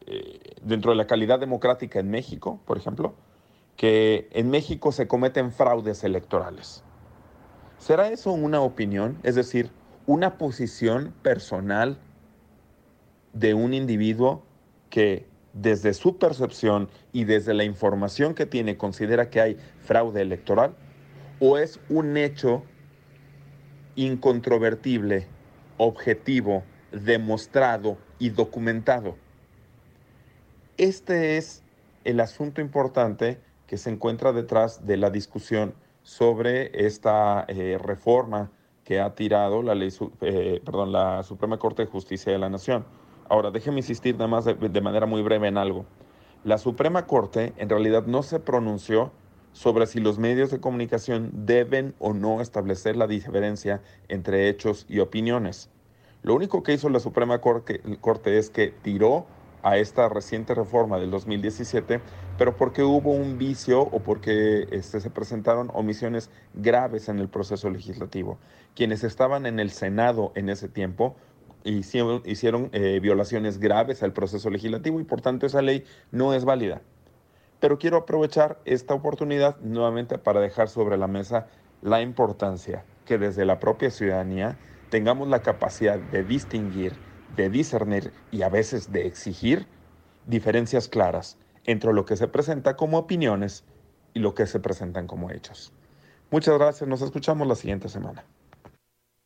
[0.06, 3.14] eh, dentro de la calidad democrática en México, por ejemplo,
[3.76, 6.84] que en México se cometen fraudes electorales.
[7.78, 9.20] ¿Será eso una opinión?
[9.24, 9.72] Es decir,
[10.08, 12.00] una posición personal
[13.34, 14.44] de un individuo
[14.90, 15.28] que
[15.62, 20.76] desde su percepción y desde la información que tiene considera que hay fraude electoral?
[21.40, 22.64] ¿O es un hecho
[23.98, 25.28] incontrovertible,
[25.78, 29.16] objetivo, demostrado y documentado.
[30.78, 31.64] Este es
[32.04, 35.74] el asunto importante que se encuentra detrás de la discusión
[36.04, 38.52] sobre esta eh, reforma
[38.86, 39.90] que ha tirado la, ley,
[40.22, 42.86] eh, perdón, la Suprema Corte de Justicia de la Nación.
[43.30, 45.86] Ahora, déjeme insistir nada más de, manera muy breve en algo.
[46.44, 49.12] La Suprema Corte en realidad no se pronunció
[49.52, 55.00] sobre si los medios de comunicación deben o no establecer la diferencia entre hechos y
[55.00, 55.70] opiniones.
[56.24, 57.82] Lo único que hizo la Suprema Corte,
[58.38, 59.26] es que tiró
[59.64, 62.00] a esta reciente reforma del 2017,
[62.38, 67.70] pero porque hubo un vicio o porque este, se presentaron omisiones graves en el proceso
[67.70, 68.38] legislativo.
[68.76, 71.16] Quienes estaban en el Senado en ese tiempo
[71.72, 76.46] hicieron, hicieron eh, violaciones graves al proceso legislativo y por tanto esa ley no es
[76.46, 76.82] válida.
[77.60, 81.48] Pero quiero aprovechar esta oportunidad nuevamente para dejar sobre la mesa
[81.82, 84.58] la importancia que desde la propia ciudadanía
[84.90, 86.94] tengamos la capacidad de distinguir,
[87.36, 89.68] de discernir y a veces de exigir
[90.26, 93.66] diferencias claras entre lo que se presenta como opiniones
[94.14, 95.74] y lo que se presentan como hechos.
[96.30, 98.26] Muchas gracias, nos escuchamos la siguiente semana.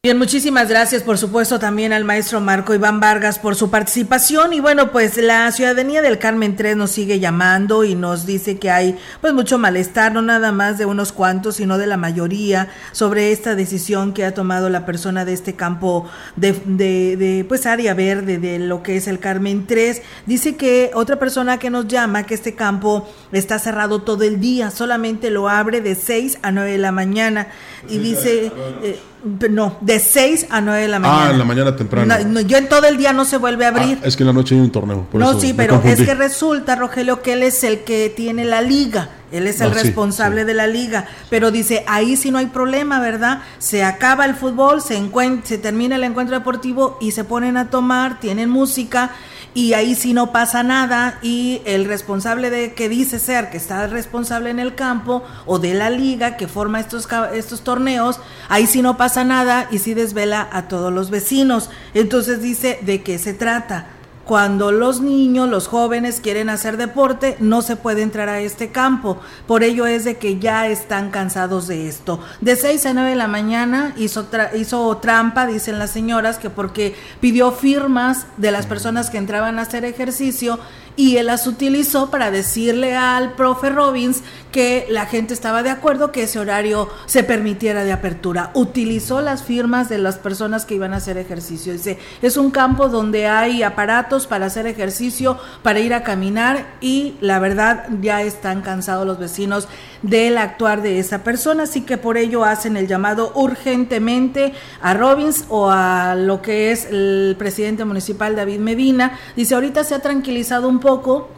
[0.04, 4.52] Bien, muchísimas gracias, por supuesto, también al maestro Marco Iván Vargas por su participación.
[4.52, 8.72] Y bueno, pues la ciudadanía del Carmen 3 nos sigue llamando y nos dice que
[8.72, 13.32] hay pues mucho malestar, no nada más de unos cuantos, sino de la mayoría, sobre
[13.32, 17.94] esta decisión que ha tomado la persona de este campo de, de, de pues área
[17.94, 20.02] verde de lo que es el Carmen 3.
[20.26, 24.72] Dice que otra persona que nos llama que este campo está cerrado todo el día,
[24.72, 27.50] solamente lo abre de 6 a 9 de la mañana.
[27.88, 28.52] Y dice...
[28.82, 31.28] Eh, no, de 6 a 9 de la mañana.
[31.28, 32.42] Ah, en la mañana temprano.
[32.42, 34.00] yo en todo el día no se vuelve a abrir.
[34.02, 35.08] Ah, es que en la noche hay un torneo.
[35.14, 39.10] no, sí, pero es que resulta, Rogelio, que él es el que tiene la liga.
[39.32, 41.06] Él es el ah, responsable de la liga.
[41.30, 43.42] Pero dice, ahí sí no hay problema, ¿verdad?
[43.60, 45.02] Se acaba el fútbol, se,
[45.44, 49.12] se termina el encuentro deportivo y se ponen a tomar, tienen música
[49.54, 53.88] y ahí sí no pasa nada y el responsable de que dice ser que está
[53.88, 58.82] responsable en el campo o de la liga que forma estos estos torneos, ahí sí
[58.82, 61.70] no pasa nada y sí desvela a todos los vecinos.
[61.94, 63.88] Entonces dice de qué se trata
[64.32, 69.20] cuando los niños, los jóvenes quieren hacer deporte, no se puede entrar a este campo.
[69.46, 72.18] Por ello es de que ya están cansados de esto.
[72.40, 76.96] De 6 a 9 de la mañana hizo, hizo trampa, dicen las señoras, que porque
[77.20, 80.60] pidió firmas de las personas que entraban a hacer ejercicio
[80.96, 84.22] y él las utilizó para decirle al profe Robbins
[84.52, 88.52] que la gente estaba de acuerdo que ese horario se permitiera de apertura.
[88.54, 91.72] Utilizó las firmas de las personas que iban a hacer ejercicio.
[91.74, 97.16] Dice, es un campo donde hay aparatos para hacer ejercicio, para ir a caminar y
[97.22, 99.68] la verdad ya están cansados los vecinos
[100.02, 105.46] del actuar de esa persona, así que por ello hacen el llamado urgentemente a Robbins
[105.48, 109.18] o a lo que es el presidente municipal David Medina.
[109.36, 111.30] Dice, ahorita se ha tranquilizado un poco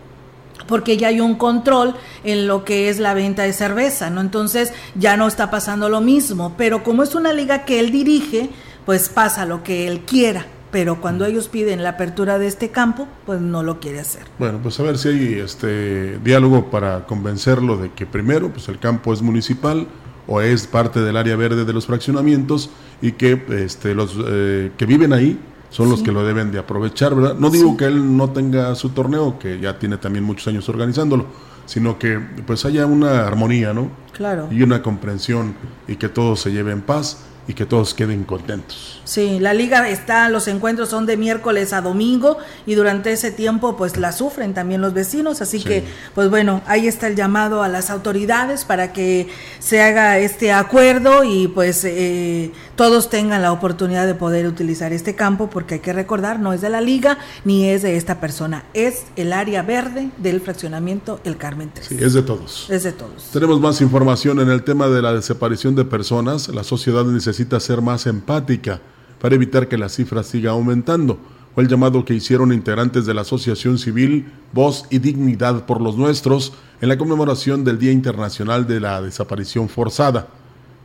[0.67, 4.21] porque ya hay un control en lo que es la venta de cerveza, ¿no?
[4.21, 8.49] Entonces ya no está pasando lo mismo, pero como es una liga que él dirige,
[8.85, 13.07] pues pasa lo que él quiera pero cuando ellos piden la apertura de este campo,
[13.27, 14.23] pues no lo quiere hacer.
[14.39, 18.79] Bueno, pues a ver si hay este diálogo para convencerlo de que primero, pues el
[18.79, 19.85] campo es municipal
[20.25, 22.71] o es parte del área verde de los fraccionamientos
[23.03, 25.37] y que este, los eh, que viven ahí
[25.73, 27.33] son los que lo deben de aprovechar, ¿verdad?
[27.33, 31.25] No digo que él no tenga su torneo, que ya tiene también muchos años organizándolo,
[31.65, 33.89] sino que pues haya una armonía, ¿no?
[34.11, 34.47] Claro.
[34.51, 35.55] Y una comprensión
[35.87, 39.01] y que todo se lleve en paz y que todos queden contentos.
[39.03, 43.75] Sí, la liga está, los encuentros son de miércoles a domingo y durante ese tiempo
[43.75, 45.83] pues la sufren también los vecinos, así que
[46.15, 49.27] pues bueno, ahí está el llamado a las autoridades para que
[49.59, 55.15] se haga este acuerdo y pues eh, todos tengan la oportunidad de poder utilizar este
[55.15, 58.63] campo porque hay que recordar, no es de la liga ni es de esta persona,
[58.73, 61.87] es el área verde del fraccionamiento El Carmen 3.
[61.87, 62.69] Sí, es de todos.
[62.69, 63.31] Es de todos.
[63.33, 67.81] Tenemos más información en el tema de la desaparición de personas, la sociedad necesita ser
[67.81, 68.81] más empática
[69.19, 71.17] para evitar que la cifra siga aumentando.
[71.53, 75.97] Fue el llamado que hicieron integrantes de la Asociación Civil Voz y Dignidad por los
[75.97, 80.27] Nuestros en la conmemoración del Día Internacional de la Desaparición Forzada.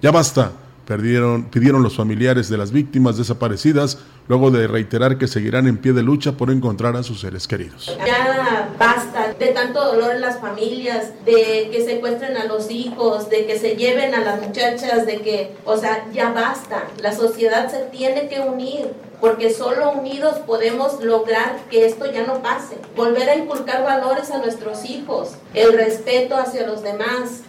[0.02, 0.52] Ya basta,
[0.88, 5.92] perdieron, pidieron los familiares de las víctimas desaparecidas luego de reiterar que seguirán en pie
[5.92, 7.94] de lucha por encontrar a sus seres queridos.
[8.06, 13.44] Ya basta de tanto dolor en las familias, de que secuestren a los hijos, de
[13.44, 16.84] que se lleven a las muchachas, de que, o sea, ya basta.
[17.02, 18.86] La sociedad se tiene que unir
[19.20, 22.78] porque solo unidos podemos lograr que esto ya no pase.
[22.96, 27.42] Volver a inculcar valores a nuestros hijos, el respeto hacia los demás.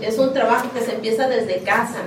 [0.00, 1.98] es un trabajo que se empieza desde casa.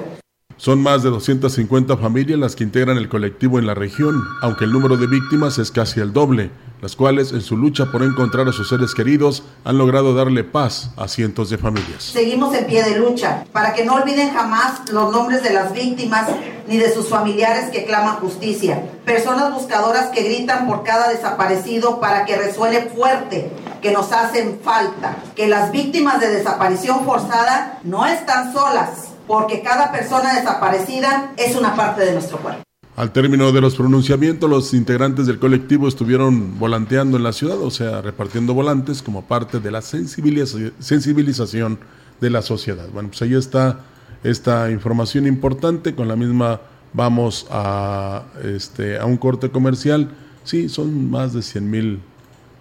[0.61, 4.71] Son más de 250 familias las que integran el colectivo en la región, aunque el
[4.71, 6.51] número de víctimas es casi el doble,
[6.83, 10.91] las cuales en su lucha por encontrar a sus seres queridos han logrado darle paz
[10.97, 12.03] a cientos de familias.
[12.03, 16.27] Seguimos en pie de lucha para que no olviden jamás los nombres de las víctimas
[16.67, 18.83] ni de sus familiares que claman justicia.
[19.03, 23.51] Personas buscadoras que gritan por cada desaparecido para que resuene fuerte
[23.81, 29.93] que nos hacen falta, que las víctimas de desaparición forzada no están solas porque cada
[29.93, 32.63] persona desaparecida es una parte de nuestro cuerpo.
[32.97, 37.71] Al término de los pronunciamientos, los integrantes del colectivo estuvieron volanteando en la ciudad, o
[37.71, 41.79] sea, repartiendo volantes como parte de la sensibilización
[42.19, 42.89] de la sociedad.
[42.93, 43.79] Bueno, pues ahí está
[44.21, 45.95] esta información importante.
[45.95, 46.59] Con la misma
[46.91, 50.09] vamos a, este, a un corte comercial.
[50.43, 52.01] Sí, son más de 100 mil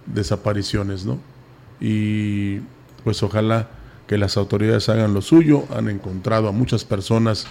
[0.06, 1.18] desapariciones, ¿no?
[1.80, 2.60] Y
[3.02, 3.70] pues ojalá
[4.10, 5.66] que las autoridades hagan lo suyo.
[5.72, 7.46] Han encontrado a muchas personas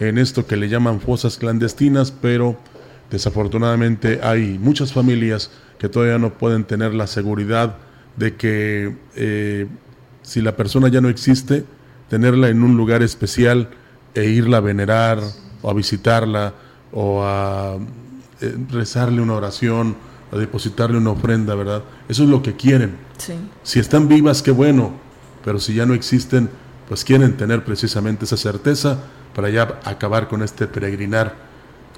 [0.00, 2.58] en esto que le llaman fosas clandestinas, pero
[3.10, 7.78] desafortunadamente hay muchas familias que todavía no pueden tener la seguridad
[8.18, 9.66] de que eh,
[10.20, 11.64] si la persona ya no existe,
[12.10, 13.70] tenerla en un lugar especial
[14.12, 15.20] e irla a venerar
[15.62, 16.52] o a visitarla
[16.92, 17.78] o a
[18.42, 19.96] eh, rezarle una oración,
[20.30, 21.82] a depositarle una ofrenda, ¿verdad?
[22.10, 22.98] Eso es lo que quieren.
[23.62, 25.02] Si están vivas, qué bueno,
[25.44, 26.48] pero si ya no existen,
[26.88, 28.98] pues quieren tener precisamente esa certeza
[29.34, 31.34] para ya acabar con este peregrinar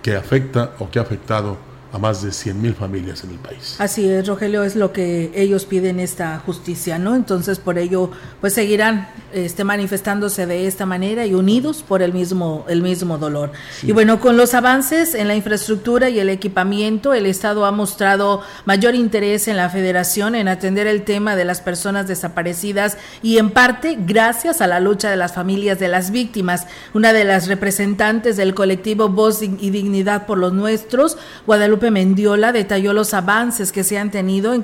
[0.02, 1.58] que afecta o que ha afectado
[1.96, 3.76] a más de 100 mil familias en el país.
[3.78, 7.14] Así es, Rogelio, es lo que ellos piden esta justicia, ¿no?
[7.14, 12.66] Entonces, por ello, pues seguirán este, manifestándose de esta manera y unidos por el mismo,
[12.68, 13.52] el mismo dolor.
[13.82, 18.42] Y bueno, con los avances en la infraestructura y el equipamiento, el Estado ha mostrado
[18.66, 23.50] mayor interés en la Federación en atender el tema de las personas desaparecidas y en
[23.50, 26.66] parte gracias a la lucha de las familias de las víctimas.
[26.92, 31.16] Una de las representantes del colectivo Voz y Dignidad por los Nuestros,
[31.46, 34.62] Guadalupe Mendiola detalló los avances que se han tenido en,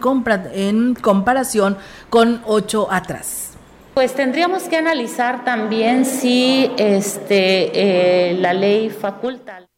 [0.94, 1.78] comparación
[2.10, 3.52] con ocho atrás.
[3.94, 9.68] Pues tendríamos que analizar también si este, eh, la ley faculta.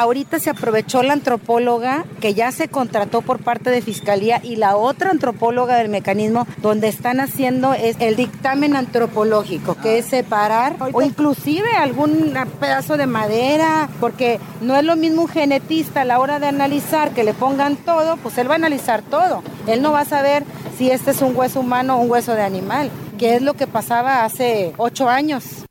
[0.00, 4.76] Ahorita se aprovechó la antropóloga que ya se contrató por parte de Fiscalía y la
[4.76, 11.02] otra antropóloga del mecanismo donde están haciendo es el dictamen antropológico, que es separar o
[11.02, 16.38] inclusive algún pedazo de madera, porque no es lo mismo un genetista a la hora
[16.38, 19.42] de analizar que le pongan todo, pues él va a analizar todo.
[19.66, 20.44] Él no va a saber
[20.76, 22.88] si este es un hueso humano o un hueso de animal,
[23.18, 25.67] que es lo que pasaba hace ocho años.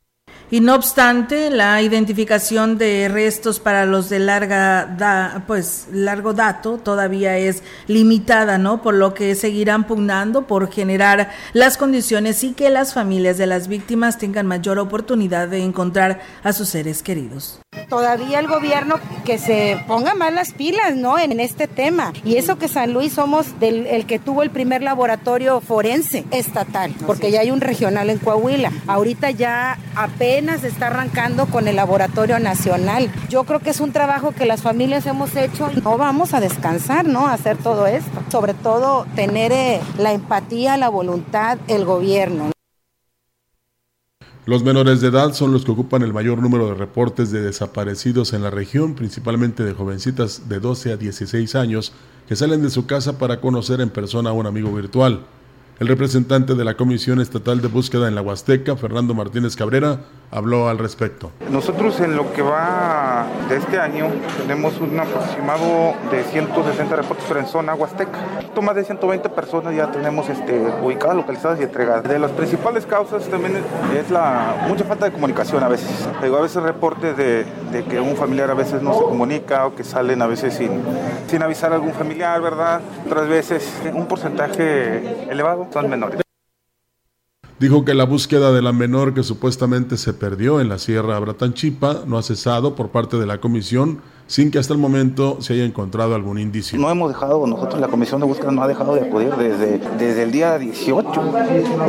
[0.50, 7.38] Y no obstante, la identificación de restos para los de larga pues largo dato todavía
[7.38, 8.82] es limitada, ¿no?
[8.82, 13.68] Por lo que seguirán pugnando por generar las condiciones y que las familias de las
[13.68, 19.82] víctimas tengan mayor oportunidad de encontrar a sus seres queridos todavía el gobierno que se
[19.88, 21.18] ponga más las pilas, ¿no?
[21.18, 22.12] En este tema.
[22.26, 26.93] Y eso que San Luis somos del, el que tuvo el primer laboratorio forense estatal,
[27.06, 28.74] porque ya hay un regional en Coahuila.
[28.88, 33.10] Ahorita ya apenas está arrancando con el laboratorio nacional.
[33.28, 36.40] Yo creo que es un trabajo que las familias hemos hecho y no vamos a
[36.40, 37.28] descansar, ¿no?
[37.28, 38.22] Hacer todo esto.
[38.32, 42.52] Sobre todo tener eh, la empatía, la voluntad, el gobierno.
[44.46, 48.32] Los menores de edad son los que ocupan el mayor número de reportes de desaparecidos
[48.34, 51.94] en la región, principalmente de jovencitas de 12 a 16 años
[52.28, 55.26] que salen de su casa para conocer en persona a un amigo virtual.
[55.80, 60.69] El representante de la Comisión Estatal de Búsqueda en la Huasteca, Fernando Martínez Cabrera, habló
[60.69, 61.32] al respecto.
[61.49, 64.07] Nosotros en lo que va de este año
[64.38, 68.19] tenemos un aproximado de 160 reportes, pero en zona Huasteca.
[68.61, 72.03] Más de 120 personas ya tenemos este, ubicadas, localizadas y entregadas.
[72.03, 73.63] De las principales causas también
[73.97, 76.07] es la mucha falta de comunicación a veces.
[76.21, 79.84] a veces reportes de, de, que un familiar a veces no se comunica o que
[79.84, 80.82] salen a veces sin,
[81.28, 82.82] sin avisar a algún familiar, ¿verdad?
[83.05, 86.26] Otras veces un porcentaje elevado son menores.
[87.60, 92.03] Dijo que la búsqueda de la menor que supuestamente se perdió en la Sierra Bratanchipa
[92.05, 95.63] no ha cesado por parte de la comisión sin que hasta el momento se haya
[95.63, 96.78] encontrado algún indicio.
[96.78, 100.23] No hemos dejado, nosotros la comisión de búsqueda no ha dejado de acudir desde, desde
[100.23, 101.34] el día 18,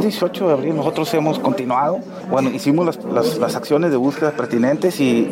[0.00, 1.98] 18 de abril nosotros hemos continuado,
[2.30, 5.24] bueno, hicimos las, las, acciones de búsqueda pertinentes y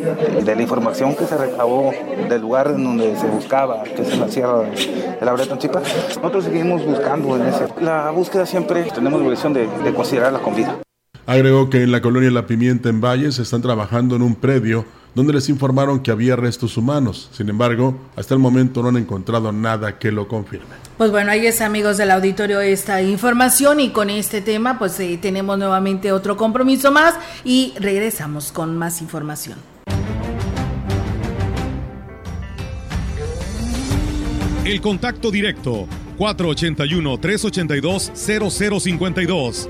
[0.43, 1.91] de la información que se recabó
[2.29, 5.81] del lugar en donde se buscaba, que es en la sierra de la Breta Chipa,
[6.15, 7.67] nosotros seguimos buscando en ese.
[7.81, 10.77] La búsqueda siempre tenemos la obligación de, de considerarla con vida.
[11.25, 14.85] Agregó que en la colonia La Pimienta en Valles están trabajando en un predio
[15.17, 17.27] donde les informaron que había restos humanos.
[17.33, 20.75] Sin embargo, hasta el momento no han encontrado nada que lo confirme.
[20.95, 25.17] Pues bueno, ahí es amigos del auditorio esta información y con este tema pues eh,
[25.19, 29.57] tenemos nuevamente otro compromiso más y regresamos con más información.
[34.65, 35.87] El contacto directo
[36.19, 39.69] 481 382 0052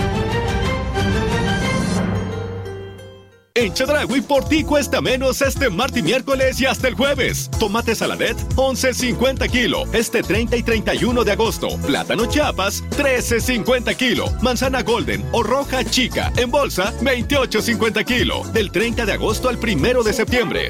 [3.53, 7.49] En Chedragui por ti cuesta menos este martes y miércoles y hasta el jueves.
[7.59, 11.67] Tomate saladet 11.50 kilo este 30 y 31 de agosto.
[11.85, 14.31] Plátano Chiapas 13.50 kilo.
[14.41, 18.43] Manzana golden o roja chica en bolsa 28.50 kilo.
[18.53, 20.69] Del 30 de agosto al 1 de septiembre.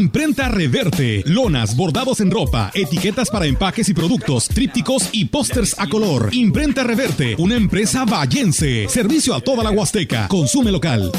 [0.00, 5.86] Imprenta Reverte, lonas, bordados en ropa, etiquetas para empaques y productos, trípticos y pósters a
[5.90, 6.30] color.
[6.32, 8.88] Imprenta Reverte, una empresa vallense.
[8.88, 10.26] Servicio a toda la Huasteca.
[10.28, 11.12] Consume local.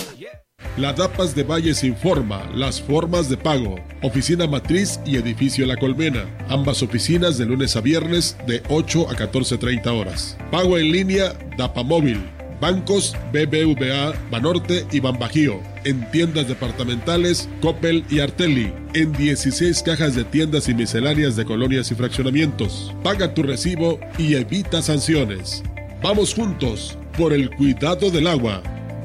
[0.77, 3.75] La DAPAS de Valles informa las formas de pago.
[4.01, 6.25] Oficina Matriz y Edificio La Colmena.
[6.49, 10.37] Ambas oficinas de lunes a viernes de 8 a 14.30 horas.
[10.49, 12.19] Pago en línea DAPA Móvil.
[12.59, 15.70] Bancos BBVA, Banorte y Banbajío.
[15.83, 18.73] En tiendas departamentales Coppel y Artelli.
[18.93, 22.93] En 16 cajas de tiendas y misceláneas de colonias y fraccionamientos.
[23.03, 25.63] Paga tu recibo y evita sanciones.
[26.01, 28.61] Vamos juntos por el cuidado del agua.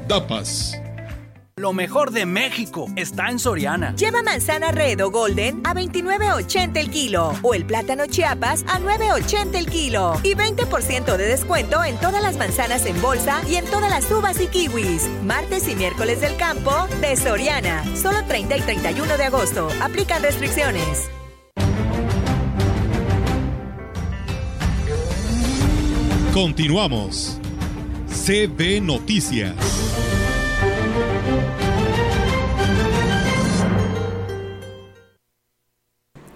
[0.07, 0.86] DAPAS.
[1.59, 3.95] Lo mejor de México está en Soriana.
[3.95, 9.55] Lleva manzana red o golden a 29.80 el kilo o el plátano chiapas a 9.80
[9.55, 13.89] el kilo y 20% de descuento en todas las manzanas en bolsa y en todas
[13.89, 15.09] las uvas y kiwis.
[15.23, 17.83] Martes y miércoles del campo de Soriana.
[17.95, 19.69] Solo 30 y 31 de agosto.
[19.81, 21.09] Aplican restricciones.
[26.35, 27.39] Continuamos.
[28.09, 30.06] CB Noticias.
[31.27, 31.56] Thank you.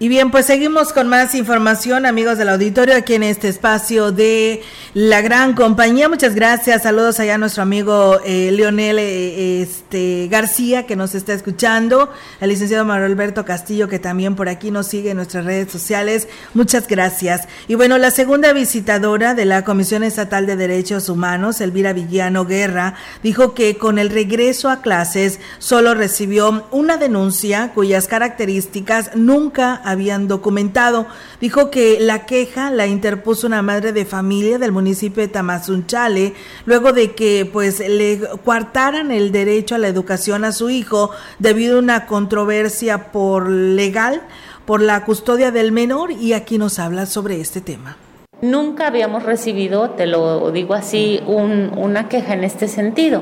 [0.01, 4.63] Y bien, pues seguimos con más información, amigos del auditorio, aquí en este espacio de
[4.95, 6.09] la gran compañía.
[6.09, 6.81] Muchas gracias.
[6.81, 12.11] Saludos allá a nuestro amigo eh, Leonel eh, este, García, que nos está escuchando.
[12.39, 16.27] El licenciado Manuel Alberto Castillo, que también por aquí nos sigue en nuestras redes sociales.
[16.55, 17.47] Muchas gracias.
[17.67, 22.95] Y bueno, la segunda visitadora de la Comisión Estatal de Derechos Humanos, Elvira Villano Guerra,
[23.21, 30.27] dijo que con el regreso a clases solo recibió una denuncia cuyas características nunca habían
[30.27, 31.07] documentado.
[31.39, 36.33] Dijo que la queja la interpuso una madre de familia del municipio de Tamazunchale
[36.65, 41.77] luego de que pues le coartaran el derecho a la educación a su hijo debido
[41.77, 44.21] a una controversia por legal
[44.65, 47.97] por la custodia del menor y aquí nos habla sobre este tema.
[48.41, 53.21] Nunca habíamos recibido, te lo digo así, un, una queja en este sentido.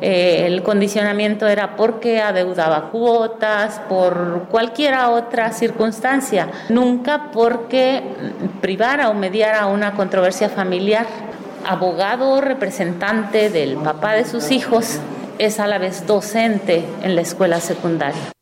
[0.00, 8.02] Eh, el condicionamiento era porque adeudaba cuotas, por cualquier otra circunstancia, nunca porque
[8.62, 11.06] privara o mediara una controversia familiar.
[11.66, 15.00] Abogado representante del papá de sus hijos
[15.38, 18.35] es a la vez docente en la escuela secundaria.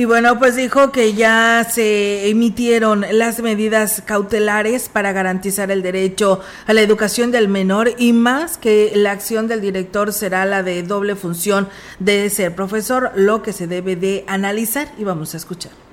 [0.00, 6.40] Y bueno, pues dijo que ya se emitieron las medidas cautelares para garantizar el derecho
[6.66, 10.82] a la educación del menor y más que la acción del director será la de
[10.84, 15.89] doble función de ser profesor, lo que se debe de analizar y vamos a escuchar.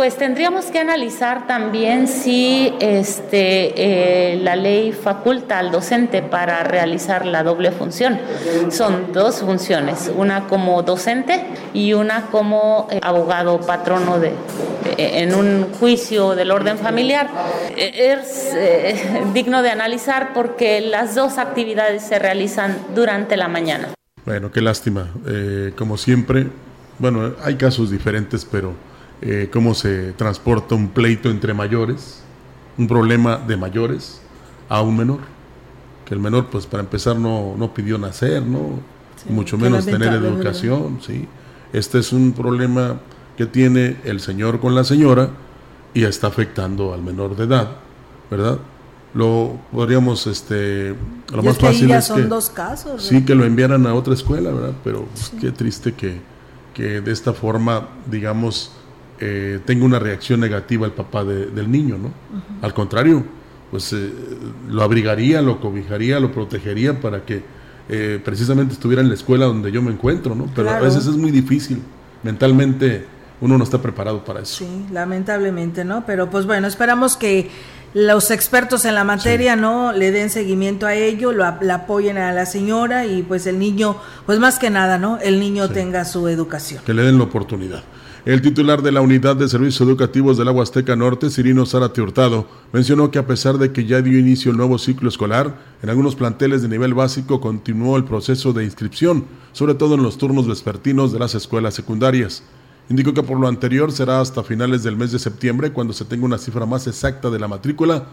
[0.00, 7.26] Pues tendríamos que analizar también si este, eh, la ley faculta al docente para realizar
[7.26, 8.18] la doble función.
[8.70, 11.44] Son dos funciones, una como docente
[11.74, 14.32] y una como eh, abogado patrono de,
[14.96, 17.28] en un juicio del orden familiar.
[17.76, 23.88] Eh, es digno de analizar porque las dos actividades se realizan durante la mañana.
[24.24, 25.10] Bueno, qué lástima.
[25.76, 26.46] como siempre,
[26.98, 28.88] bueno, hay casos diferentes, pero
[29.22, 32.22] eh, cómo se transporta un pleito entre mayores,
[32.78, 34.20] un problema de mayores
[34.68, 35.20] a un menor,
[36.04, 38.80] que el menor pues para empezar no, no pidió nacer, ¿no?
[39.28, 41.26] mucho menos tener educación, ¿sí?
[41.72, 43.00] Este es un problema
[43.36, 45.30] que tiene el señor con la señora
[45.94, 47.70] y está afectando al menor de edad,
[48.30, 48.58] ¿verdad?
[49.12, 50.94] Lo podríamos, este,
[51.32, 54.74] lo más fácil es que, dos casos, sí, que lo enviaran a otra escuela, ¿verdad?
[54.84, 56.20] Pero pues, qué triste que,
[56.74, 58.72] que de esta forma, digamos,
[59.20, 62.10] eh, tenga una reacción negativa el papá del niño, ¿no?
[62.62, 63.22] Al contrario,
[63.70, 64.10] pues eh,
[64.68, 67.42] lo abrigaría, lo cobijaría, lo protegería para que
[67.88, 70.46] eh, precisamente estuviera en la escuela donde yo me encuentro, ¿no?
[70.54, 71.82] Pero a veces es muy difícil,
[72.22, 73.04] mentalmente
[73.42, 74.64] uno no está preparado para eso.
[74.64, 76.04] Sí, lamentablemente, ¿no?
[76.06, 77.50] Pero pues bueno, esperamos que
[77.92, 82.32] los expertos en la materia no le den seguimiento a ello, lo la apoyen a
[82.32, 83.96] la señora y pues el niño,
[84.26, 85.18] pues más que nada, ¿no?
[85.18, 86.82] El niño tenga su educación.
[86.84, 87.82] Que le den la oportunidad.
[88.26, 92.46] El titular de la Unidad de Servicios Educativos de la Huasteca Norte, Cirino Zárate Hurtado,
[92.70, 96.16] mencionó que a pesar de que ya dio inicio el nuevo ciclo escolar, en algunos
[96.16, 101.12] planteles de nivel básico continuó el proceso de inscripción, sobre todo en los turnos vespertinos
[101.12, 102.42] de las escuelas secundarias.
[102.90, 106.26] Indicó que por lo anterior será hasta finales del mes de septiembre cuando se tenga
[106.26, 108.04] una cifra más exacta de la matrícula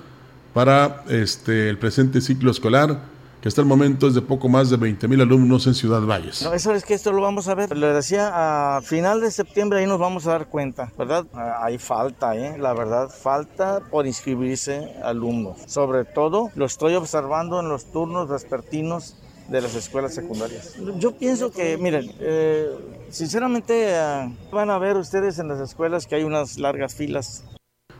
[0.54, 3.17] para este, el presente ciclo escolar
[3.48, 6.42] que hasta el momento es de poco más de 20 mil alumnos en Ciudad Valles.
[6.42, 7.78] No, eso es que esto lo vamos a ver.
[7.78, 11.26] Le decía, a final de septiembre ahí nos vamos a dar cuenta, ¿verdad?
[11.34, 12.58] Ah, hay falta, ¿eh?
[12.58, 15.60] La verdad, falta por inscribirse alumnos.
[15.66, 19.16] Sobre todo lo estoy observando en los turnos vespertinos
[19.48, 20.76] de las escuelas secundarias.
[21.00, 22.68] Yo pienso que, miren, eh,
[23.12, 27.46] sinceramente ah, van a ver ustedes en las escuelas que hay unas largas filas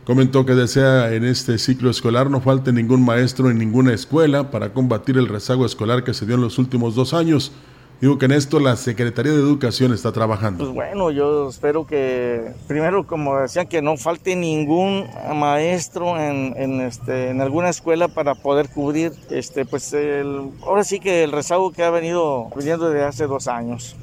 [0.08, 4.72] Comentó que desea en este ciclo escolar no falte ningún maestro en ninguna escuela para
[4.72, 7.52] combatir el rezago escolar que se dio en los últimos dos años.
[8.00, 10.64] Digo que en esto la Secretaría de Educación está trabajando.
[10.64, 15.04] Pues bueno, yo espero que primero, como decían, que no falte ningún
[15.34, 21.00] maestro en, en, este, en alguna escuela para poder cubrir, este, pues el, ahora sí
[21.00, 23.94] que el rezago que ha venido viniendo desde hace dos años.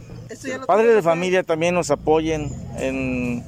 [0.68, 3.44] Padres de familia también nos apoyen en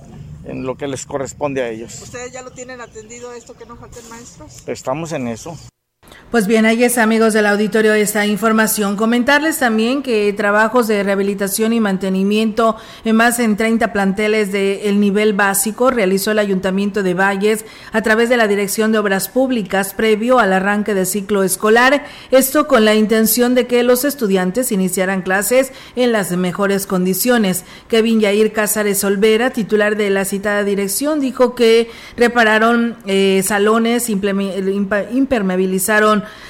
[0.48, 2.02] en lo que les corresponde a ellos.
[2.02, 4.68] ¿Ustedes ya lo tienen atendido esto que no falten maestros?
[4.68, 5.58] Estamos en eso.
[6.30, 8.98] Pues bien, ahí es amigos del auditorio esta información.
[8.98, 15.32] Comentarles también que trabajos de rehabilitación y mantenimiento en más de 30 planteles del nivel
[15.32, 20.38] básico realizó el Ayuntamiento de Valles a través de la Dirección de Obras Públicas previo
[20.38, 22.04] al arranque del ciclo escolar.
[22.30, 27.64] Esto con la intención de que los estudiantes iniciaran clases en las mejores condiciones.
[27.88, 34.10] Kevin Yair Cázares Olvera, titular de la citada dirección, dijo que repararon eh, salones,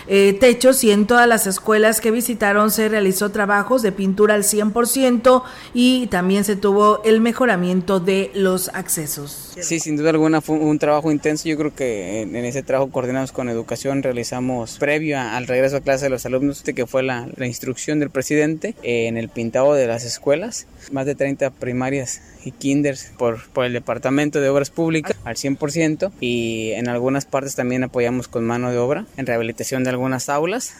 [0.08, 4.44] eh, techos y en todas las escuelas que visitaron se realizó trabajos de pintura al
[4.44, 5.44] 100%
[5.74, 9.47] y también se tuvo el mejoramiento de los accesos.
[9.62, 11.48] Sí, sin duda alguna fue un trabajo intenso.
[11.50, 16.06] Yo creo que en, ese trabajo coordinamos con educación, realizamos previo al regreso a clase
[16.06, 20.68] de los alumnos, que fue la, instrucción del presidente en el pintado de las escuelas,
[20.92, 26.12] más de 30 primarias y kinders por, por el Departamento de Obras Públicas al 100%
[26.20, 30.74] y en algunas partes también apoyamos con mano de obra en rehabilitación de algunas aulas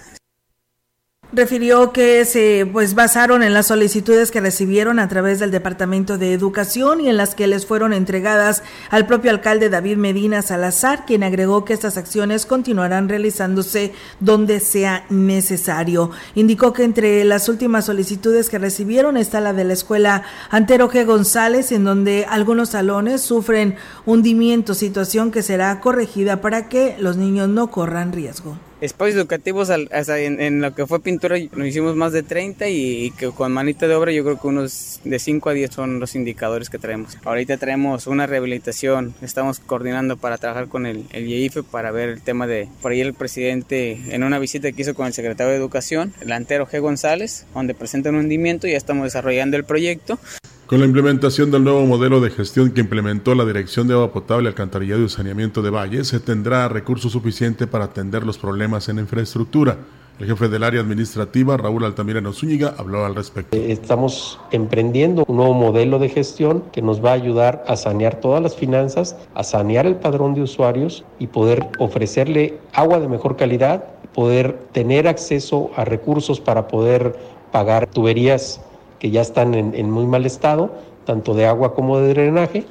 [1.34, 6.32] refirió que se pues basaron en las solicitudes que recibieron a través del Departamento de
[6.32, 11.24] Educación y en las que les fueron entregadas al propio alcalde David Medina Salazar, quien
[11.24, 16.12] agregó que estas acciones continuarán realizándose donde sea necesario.
[16.36, 21.06] Indicó que entre las últimas solicitudes que recibieron está la de la escuela Antero G.
[21.06, 23.76] González, en donde algunos salones sufren
[24.06, 30.62] hundimiento, situación que será corregida para que los niños no corran riesgo espacios educativos en,
[30.62, 34.12] lo que fue pintura nos hicimos más de 30 y, que con manita de obra
[34.12, 37.18] yo creo que unos de 5 a 10 son los indicadores que traemos.
[37.24, 42.22] Ahorita traemos una rehabilitación, estamos coordinando para trabajar con el, el IEIFE para ver el
[42.22, 45.58] tema de, por ahí el presidente en una visita que hizo con el secretario de
[45.58, 46.80] Educación, el antero G.
[46.80, 50.20] González, donde presenta un hundimiento ya estamos desarrollando el proyecto.
[50.68, 54.50] Con la implementación del nuevo modelo de gestión que implementó la Dirección de Agua Potable,
[54.50, 59.78] Alcantarillado y Saneamiento de Valle, se tendrá recursos suficiente para atender los problemas en infraestructura.
[60.20, 63.56] El jefe del área administrativa, Raúl Altamirano Zúñiga, habló al respecto.
[63.56, 68.20] Eh, estamos emprendiendo un nuevo modelo de gestión que nos va a ayudar a sanear
[68.20, 73.38] todas las finanzas, a sanear el padrón de usuarios y poder ofrecerle agua de mejor
[73.38, 77.16] calidad, poder tener acceso a recursos para poder
[77.54, 78.60] pagar tuberías
[79.00, 80.72] que ya están en, en muy mal estado,
[81.06, 82.66] tanto de agua como de drenaje,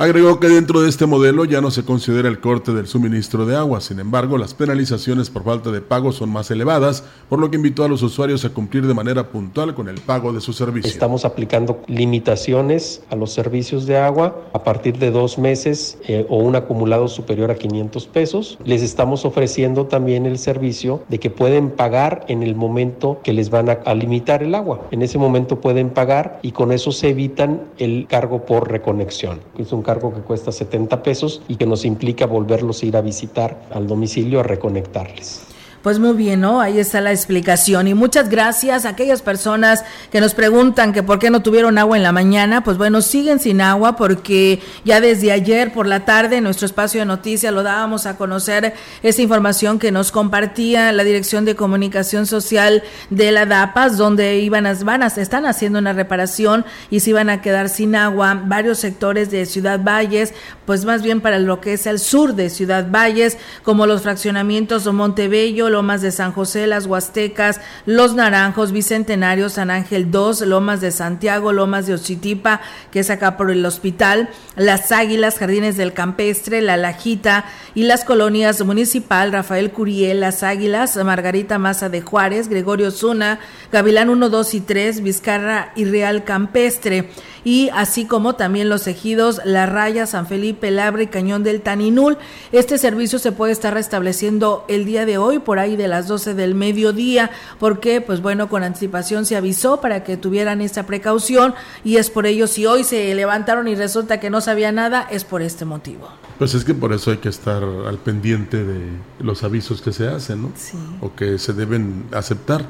[0.00, 3.56] Agregó que dentro de este modelo ya no se considera el corte del suministro de
[3.56, 7.56] agua, sin embargo las penalizaciones por falta de pago son más elevadas, por lo que
[7.56, 10.88] invitó a los usuarios a cumplir de manera puntual con el pago de su servicio.
[10.88, 16.36] Estamos aplicando limitaciones a los servicios de agua a partir de dos meses eh, o
[16.36, 18.56] un acumulado superior a 500 pesos.
[18.64, 23.50] Les estamos ofreciendo también el servicio de que pueden pagar en el momento que les
[23.50, 24.86] van a, a limitar el agua.
[24.92, 29.40] En ese momento pueden pagar y con eso se evitan el cargo por reconexión.
[29.58, 33.00] Es un cargo que cuesta 70 pesos y que nos implica volverlos a ir a
[33.00, 35.47] visitar al domicilio a reconectarles.
[35.82, 36.60] Pues muy bien, ¿no?
[36.60, 37.86] Ahí está la explicación.
[37.86, 41.96] Y muchas gracias a aquellas personas que nos preguntan que por qué no tuvieron agua
[41.96, 42.64] en la mañana.
[42.64, 47.00] Pues bueno, siguen sin agua porque ya desde ayer por la tarde en nuestro espacio
[47.00, 52.26] de noticias lo dábamos a conocer esa información que nos compartía la Dirección de Comunicación
[52.26, 57.30] Social de la DAPAS, donde iban a, van están haciendo una reparación y se iban
[57.30, 60.34] a quedar sin agua varios sectores de Ciudad Valles,
[60.66, 64.84] pues más bien para lo que es el sur de Ciudad Valles, como los fraccionamientos
[64.84, 70.80] de Montebello, Lomas de San José, Las Huastecas, Los Naranjos, Bicentenario, San Ángel 2, Lomas
[70.80, 72.60] de Santiago, Lomas de Ochitipa,
[72.90, 77.44] que es acá por el hospital, Las Águilas, Jardines del Campestre, La Lajita
[77.74, 83.40] y las colonias municipal, Rafael Curiel, Las Águilas, Margarita Maza de Juárez, Gregorio Zuna,
[83.72, 87.10] Gavilán 1, 2 y 3, Vizcarra y Real Campestre
[87.44, 92.18] y así como también los ejidos La Raya, San Felipe, Labra y Cañón del Taninul.
[92.52, 96.34] Este servicio se puede estar restableciendo el día de hoy por ahí de las 12
[96.34, 101.54] del mediodía, porque pues bueno, con anticipación se avisó para que tuvieran esta precaución
[101.84, 105.24] y es por ello si hoy se levantaron y resulta que no sabía nada, es
[105.24, 106.08] por este motivo.
[106.38, 108.86] Pues es que por eso hay que estar al pendiente de
[109.18, 110.52] los avisos que se hacen, ¿no?
[110.54, 110.78] Sí.
[111.00, 112.64] O que se deben aceptar,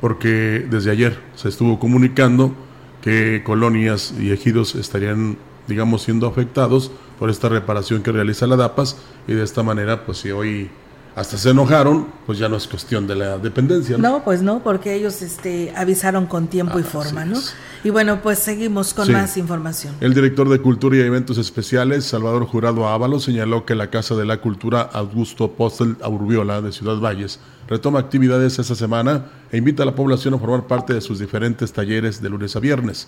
[0.00, 2.54] porque desde ayer se estuvo comunicando
[3.00, 5.38] que colonias y ejidos estarían,
[5.68, 10.18] digamos, siendo afectados por esta reparación que realiza la DAPAS y de esta manera, pues
[10.18, 10.70] si hoy
[11.16, 13.96] hasta se enojaron, pues ya no es cuestión de la dependencia.
[13.96, 14.10] ¿no?
[14.10, 17.38] No, pues no, porque ellos este, avisaron con tiempo y Ah, forma, ¿no?
[17.38, 17.54] es.
[17.84, 19.12] Y bueno, pues seguimos con Sí.
[19.12, 19.94] más información.
[20.00, 24.24] El director de Cultura y Eventos Especiales, Salvador Jurado Ábalos, señaló que la Casa de
[24.24, 27.38] la Cultura Augusto Postel Urbiola de Ciudad Valles
[27.68, 31.72] retoma actividades esta semana e invita a la población a formar parte de sus diferentes
[31.72, 33.06] talleres de lunes a viernes.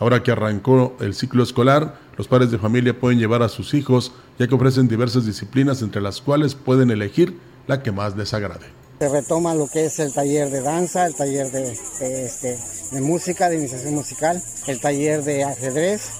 [0.00, 4.12] Ahora que arrancó el ciclo escolar, los padres de familia pueden llevar a sus hijos,
[4.38, 7.36] ya que ofrecen diversas disciplinas entre las cuales pueden elegir
[7.68, 8.66] la que más les agrade.
[8.98, 12.58] Se retoma lo que es el taller de danza, el taller de, este,
[13.00, 16.10] música, de iniciación musical, el taller de ajedrez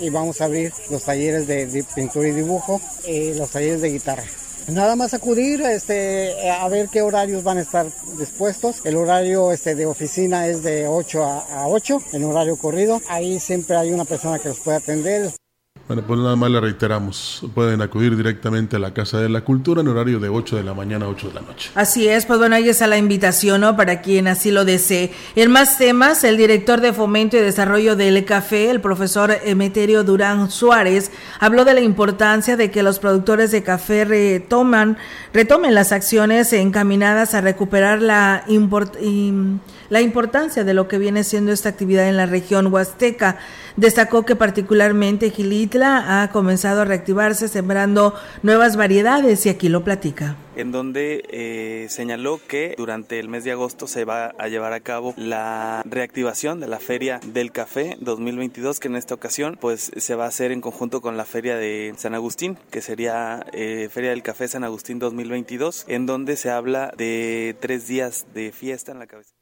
[0.00, 4.24] y vamos a abrir los talleres de, pintura y dibujo y los talleres de guitarra.
[4.68, 7.86] Nada más acudir este, a ver qué horarios van a estar
[8.18, 8.84] dispuestos.
[8.84, 13.00] El horario este, de oficina es de 8 a, a 8, en horario corrido.
[13.08, 15.30] Ahí siempre hay una persona que los puede atender.
[15.86, 19.82] Bueno, pues nada más le reiteramos, pueden acudir directamente a la Casa de la Cultura
[19.82, 21.70] en horario de 8 de la mañana a 8 de la noche.
[21.76, 23.76] Así es, pues bueno, ahí está la invitación, ¿no?
[23.76, 25.12] Para quien así lo desee.
[25.36, 30.50] En más temas, el director de Fomento y Desarrollo del Café, el profesor Emeterio Durán
[30.50, 34.98] Suárez, habló de la importancia de que los productores de café retoman,
[35.32, 38.44] retomen las acciones encaminadas a recuperar la,
[39.88, 43.38] la importancia de lo que viene siendo esta actividad en la región huasteca.
[43.76, 45.30] Destacó que particularmente
[45.82, 50.36] Ha comenzado a reactivarse sembrando nuevas variedades y aquí lo platica.
[50.56, 54.80] en donde eh, señaló que durante el mes de agosto se va a llevar a
[54.80, 60.14] cabo la reactivación de la Feria del Café 2022, que en esta ocasión pues se
[60.14, 64.10] va a hacer en conjunto con la Feria de San Agustín, que sería eh, Feria
[64.10, 68.98] del Café San Agustín 2022, en donde se habla de tres días de fiesta en
[68.98, 69.34] la cabeza.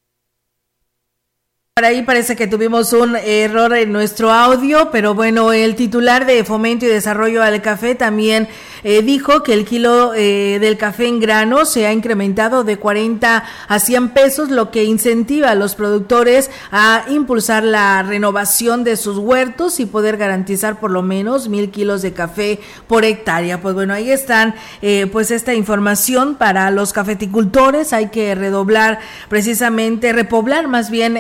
[1.77, 6.45] Por ahí parece que tuvimos un error en nuestro audio, pero bueno, el titular de
[6.45, 8.47] Fomento y Desarrollo al Café también
[8.85, 13.43] eh, dijo que el kilo eh, del café en grano se ha incrementado de 40
[13.66, 19.16] a 100 pesos, lo que incentiva a los productores a impulsar la renovación de sus
[19.16, 23.62] huertos y poder garantizar por lo menos mil kilos de café por hectárea.
[23.62, 27.95] Pues bueno, ahí están eh, pues esta información para los cafeticultores.
[27.95, 29.01] Hay que redoblar
[29.31, 31.16] precisamente, repoblar más bien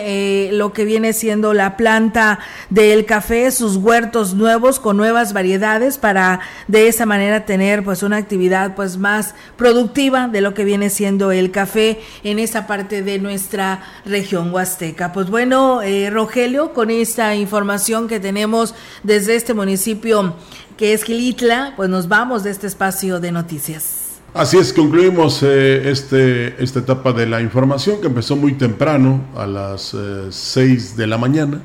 [0.52, 2.38] lo que viene siendo la planta
[2.70, 8.16] del café, sus huertos nuevos con nuevas variedades para de esa manera tener pues una
[8.16, 13.18] actividad pues más productiva de lo que viene siendo el café en esa parte de
[13.18, 15.12] nuestra región huasteca.
[15.12, 20.34] Pues bueno, eh, Rogelio, con esta información que tenemos desde este municipio
[20.76, 24.03] que es Gilitla, pues nos vamos de este espacio de noticias.
[24.34, 29.46] Así es, concluimos eh, este, esta etapa de la información que empezó muy temprano, a
[29.46, 29.96] las
[30.28, 31.62] 6 de la mañana,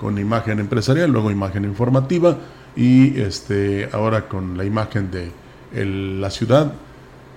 [0.00, 2.38] con imagen empresarial, luego imagen informativa
[2.76, 5.32] y este, ahora con la imagen de
[5.74, 6.74] la ciudad,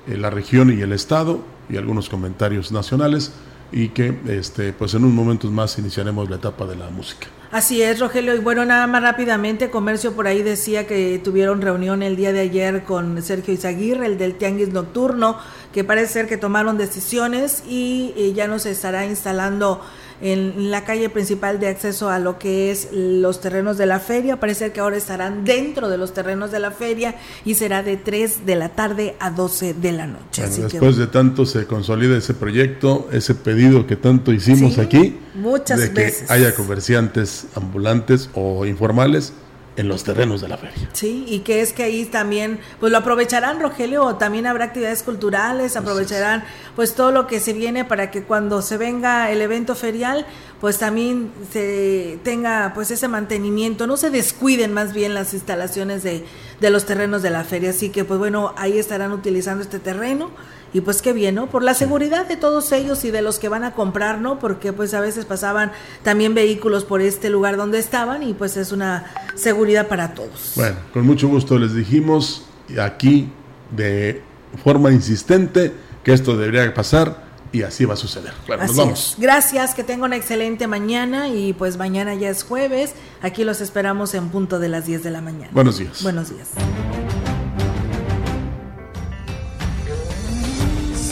[0.08, 3.34] eh, la región y el estado y algunos comentarios nacionales
[3.72, 7.26] y que este, pues en unos momentos más iniciaremos la etapa de la música.
[7.56, 8.36] Así es, Rogelio.
[8.36, 12.42] Y bueno, nada más rápidamente, Comercio por ahí decía que tuvieron reunión el día de
[12.42, 15.38] ayer con Sergio Izaguirre, el del Tianguis Nocturno,
[15.72, 19.80] que parece ser que tomaron decisiones y, eh, ya no se estará instalando
[20.22, 24.40] en la calle principal de acceso a lo que es los terrenos de la feria.
[24.40, 28.46] Parece que ahora estarán dentro de los terrenos de la feria y será de 3
[28.46, 30.42] de la tarde a 12 de la noche.
[30.42, 34.76] Bueno, Así que, después de tanto se consolida ese proyecto, ese pedido que tanto hicimos
[34.76, 36.32] Sí, aquí, muchas de que veces.
[36.32, 39.34] haya comerciantes ambulantes o informales
[39.78, 40.90] en los terrenos de la feria.
[40.94, 45.76] Sí, y que es que ahí también, pues lo aprovecharán, Rogelio, también habrá actividades culturales,
[45.76, 46.44] aprovecharán
[46.76, 50.26] pues todo lo que se viene para que cuando se venga el evento ferial,
[50.62, 56.26] pues también se tenga pues ese mantenimiento, no se descuiden más bien las instalaciones de,
[56.62, 60.32] de los terrenos de la feria, así que pues bueno, ahí estarán utilizando este terreno
[60.76, 61.48] y pues qué bien, ¿no?
[61.48, 64.40] Por la seguridad de todos ellos y de los que van a comprar, ¿no?
[64.40, 65.72] Porque pues a veces pasaban
[66.04, 69.06] también vehículos por este lugar donde estaban y pues es una
[69.36, 70.52] seguridad para todos.
[70.58, 72.44] Bueno, con mucho gusto les dijimos
[72.78, 73.30] aquí
[73.74, 74.22] de
[74.66, 75.72] forma insistente
[76.04, 77.24] que esto debería pasar
[77.54, 78.34] y así va a suceder.
[78.46, 79.16] Claro, nos vamos.
[79.18, 82.96] Gracias, que tenga una excelente mañana y pues mañana ya es jueves.
[83.22, 85.52] Aquí los esperamos en punto de las 10 de la mañana.
[85.54, 86.04] Buenos días.
[86.04, 86.50] Buenos días.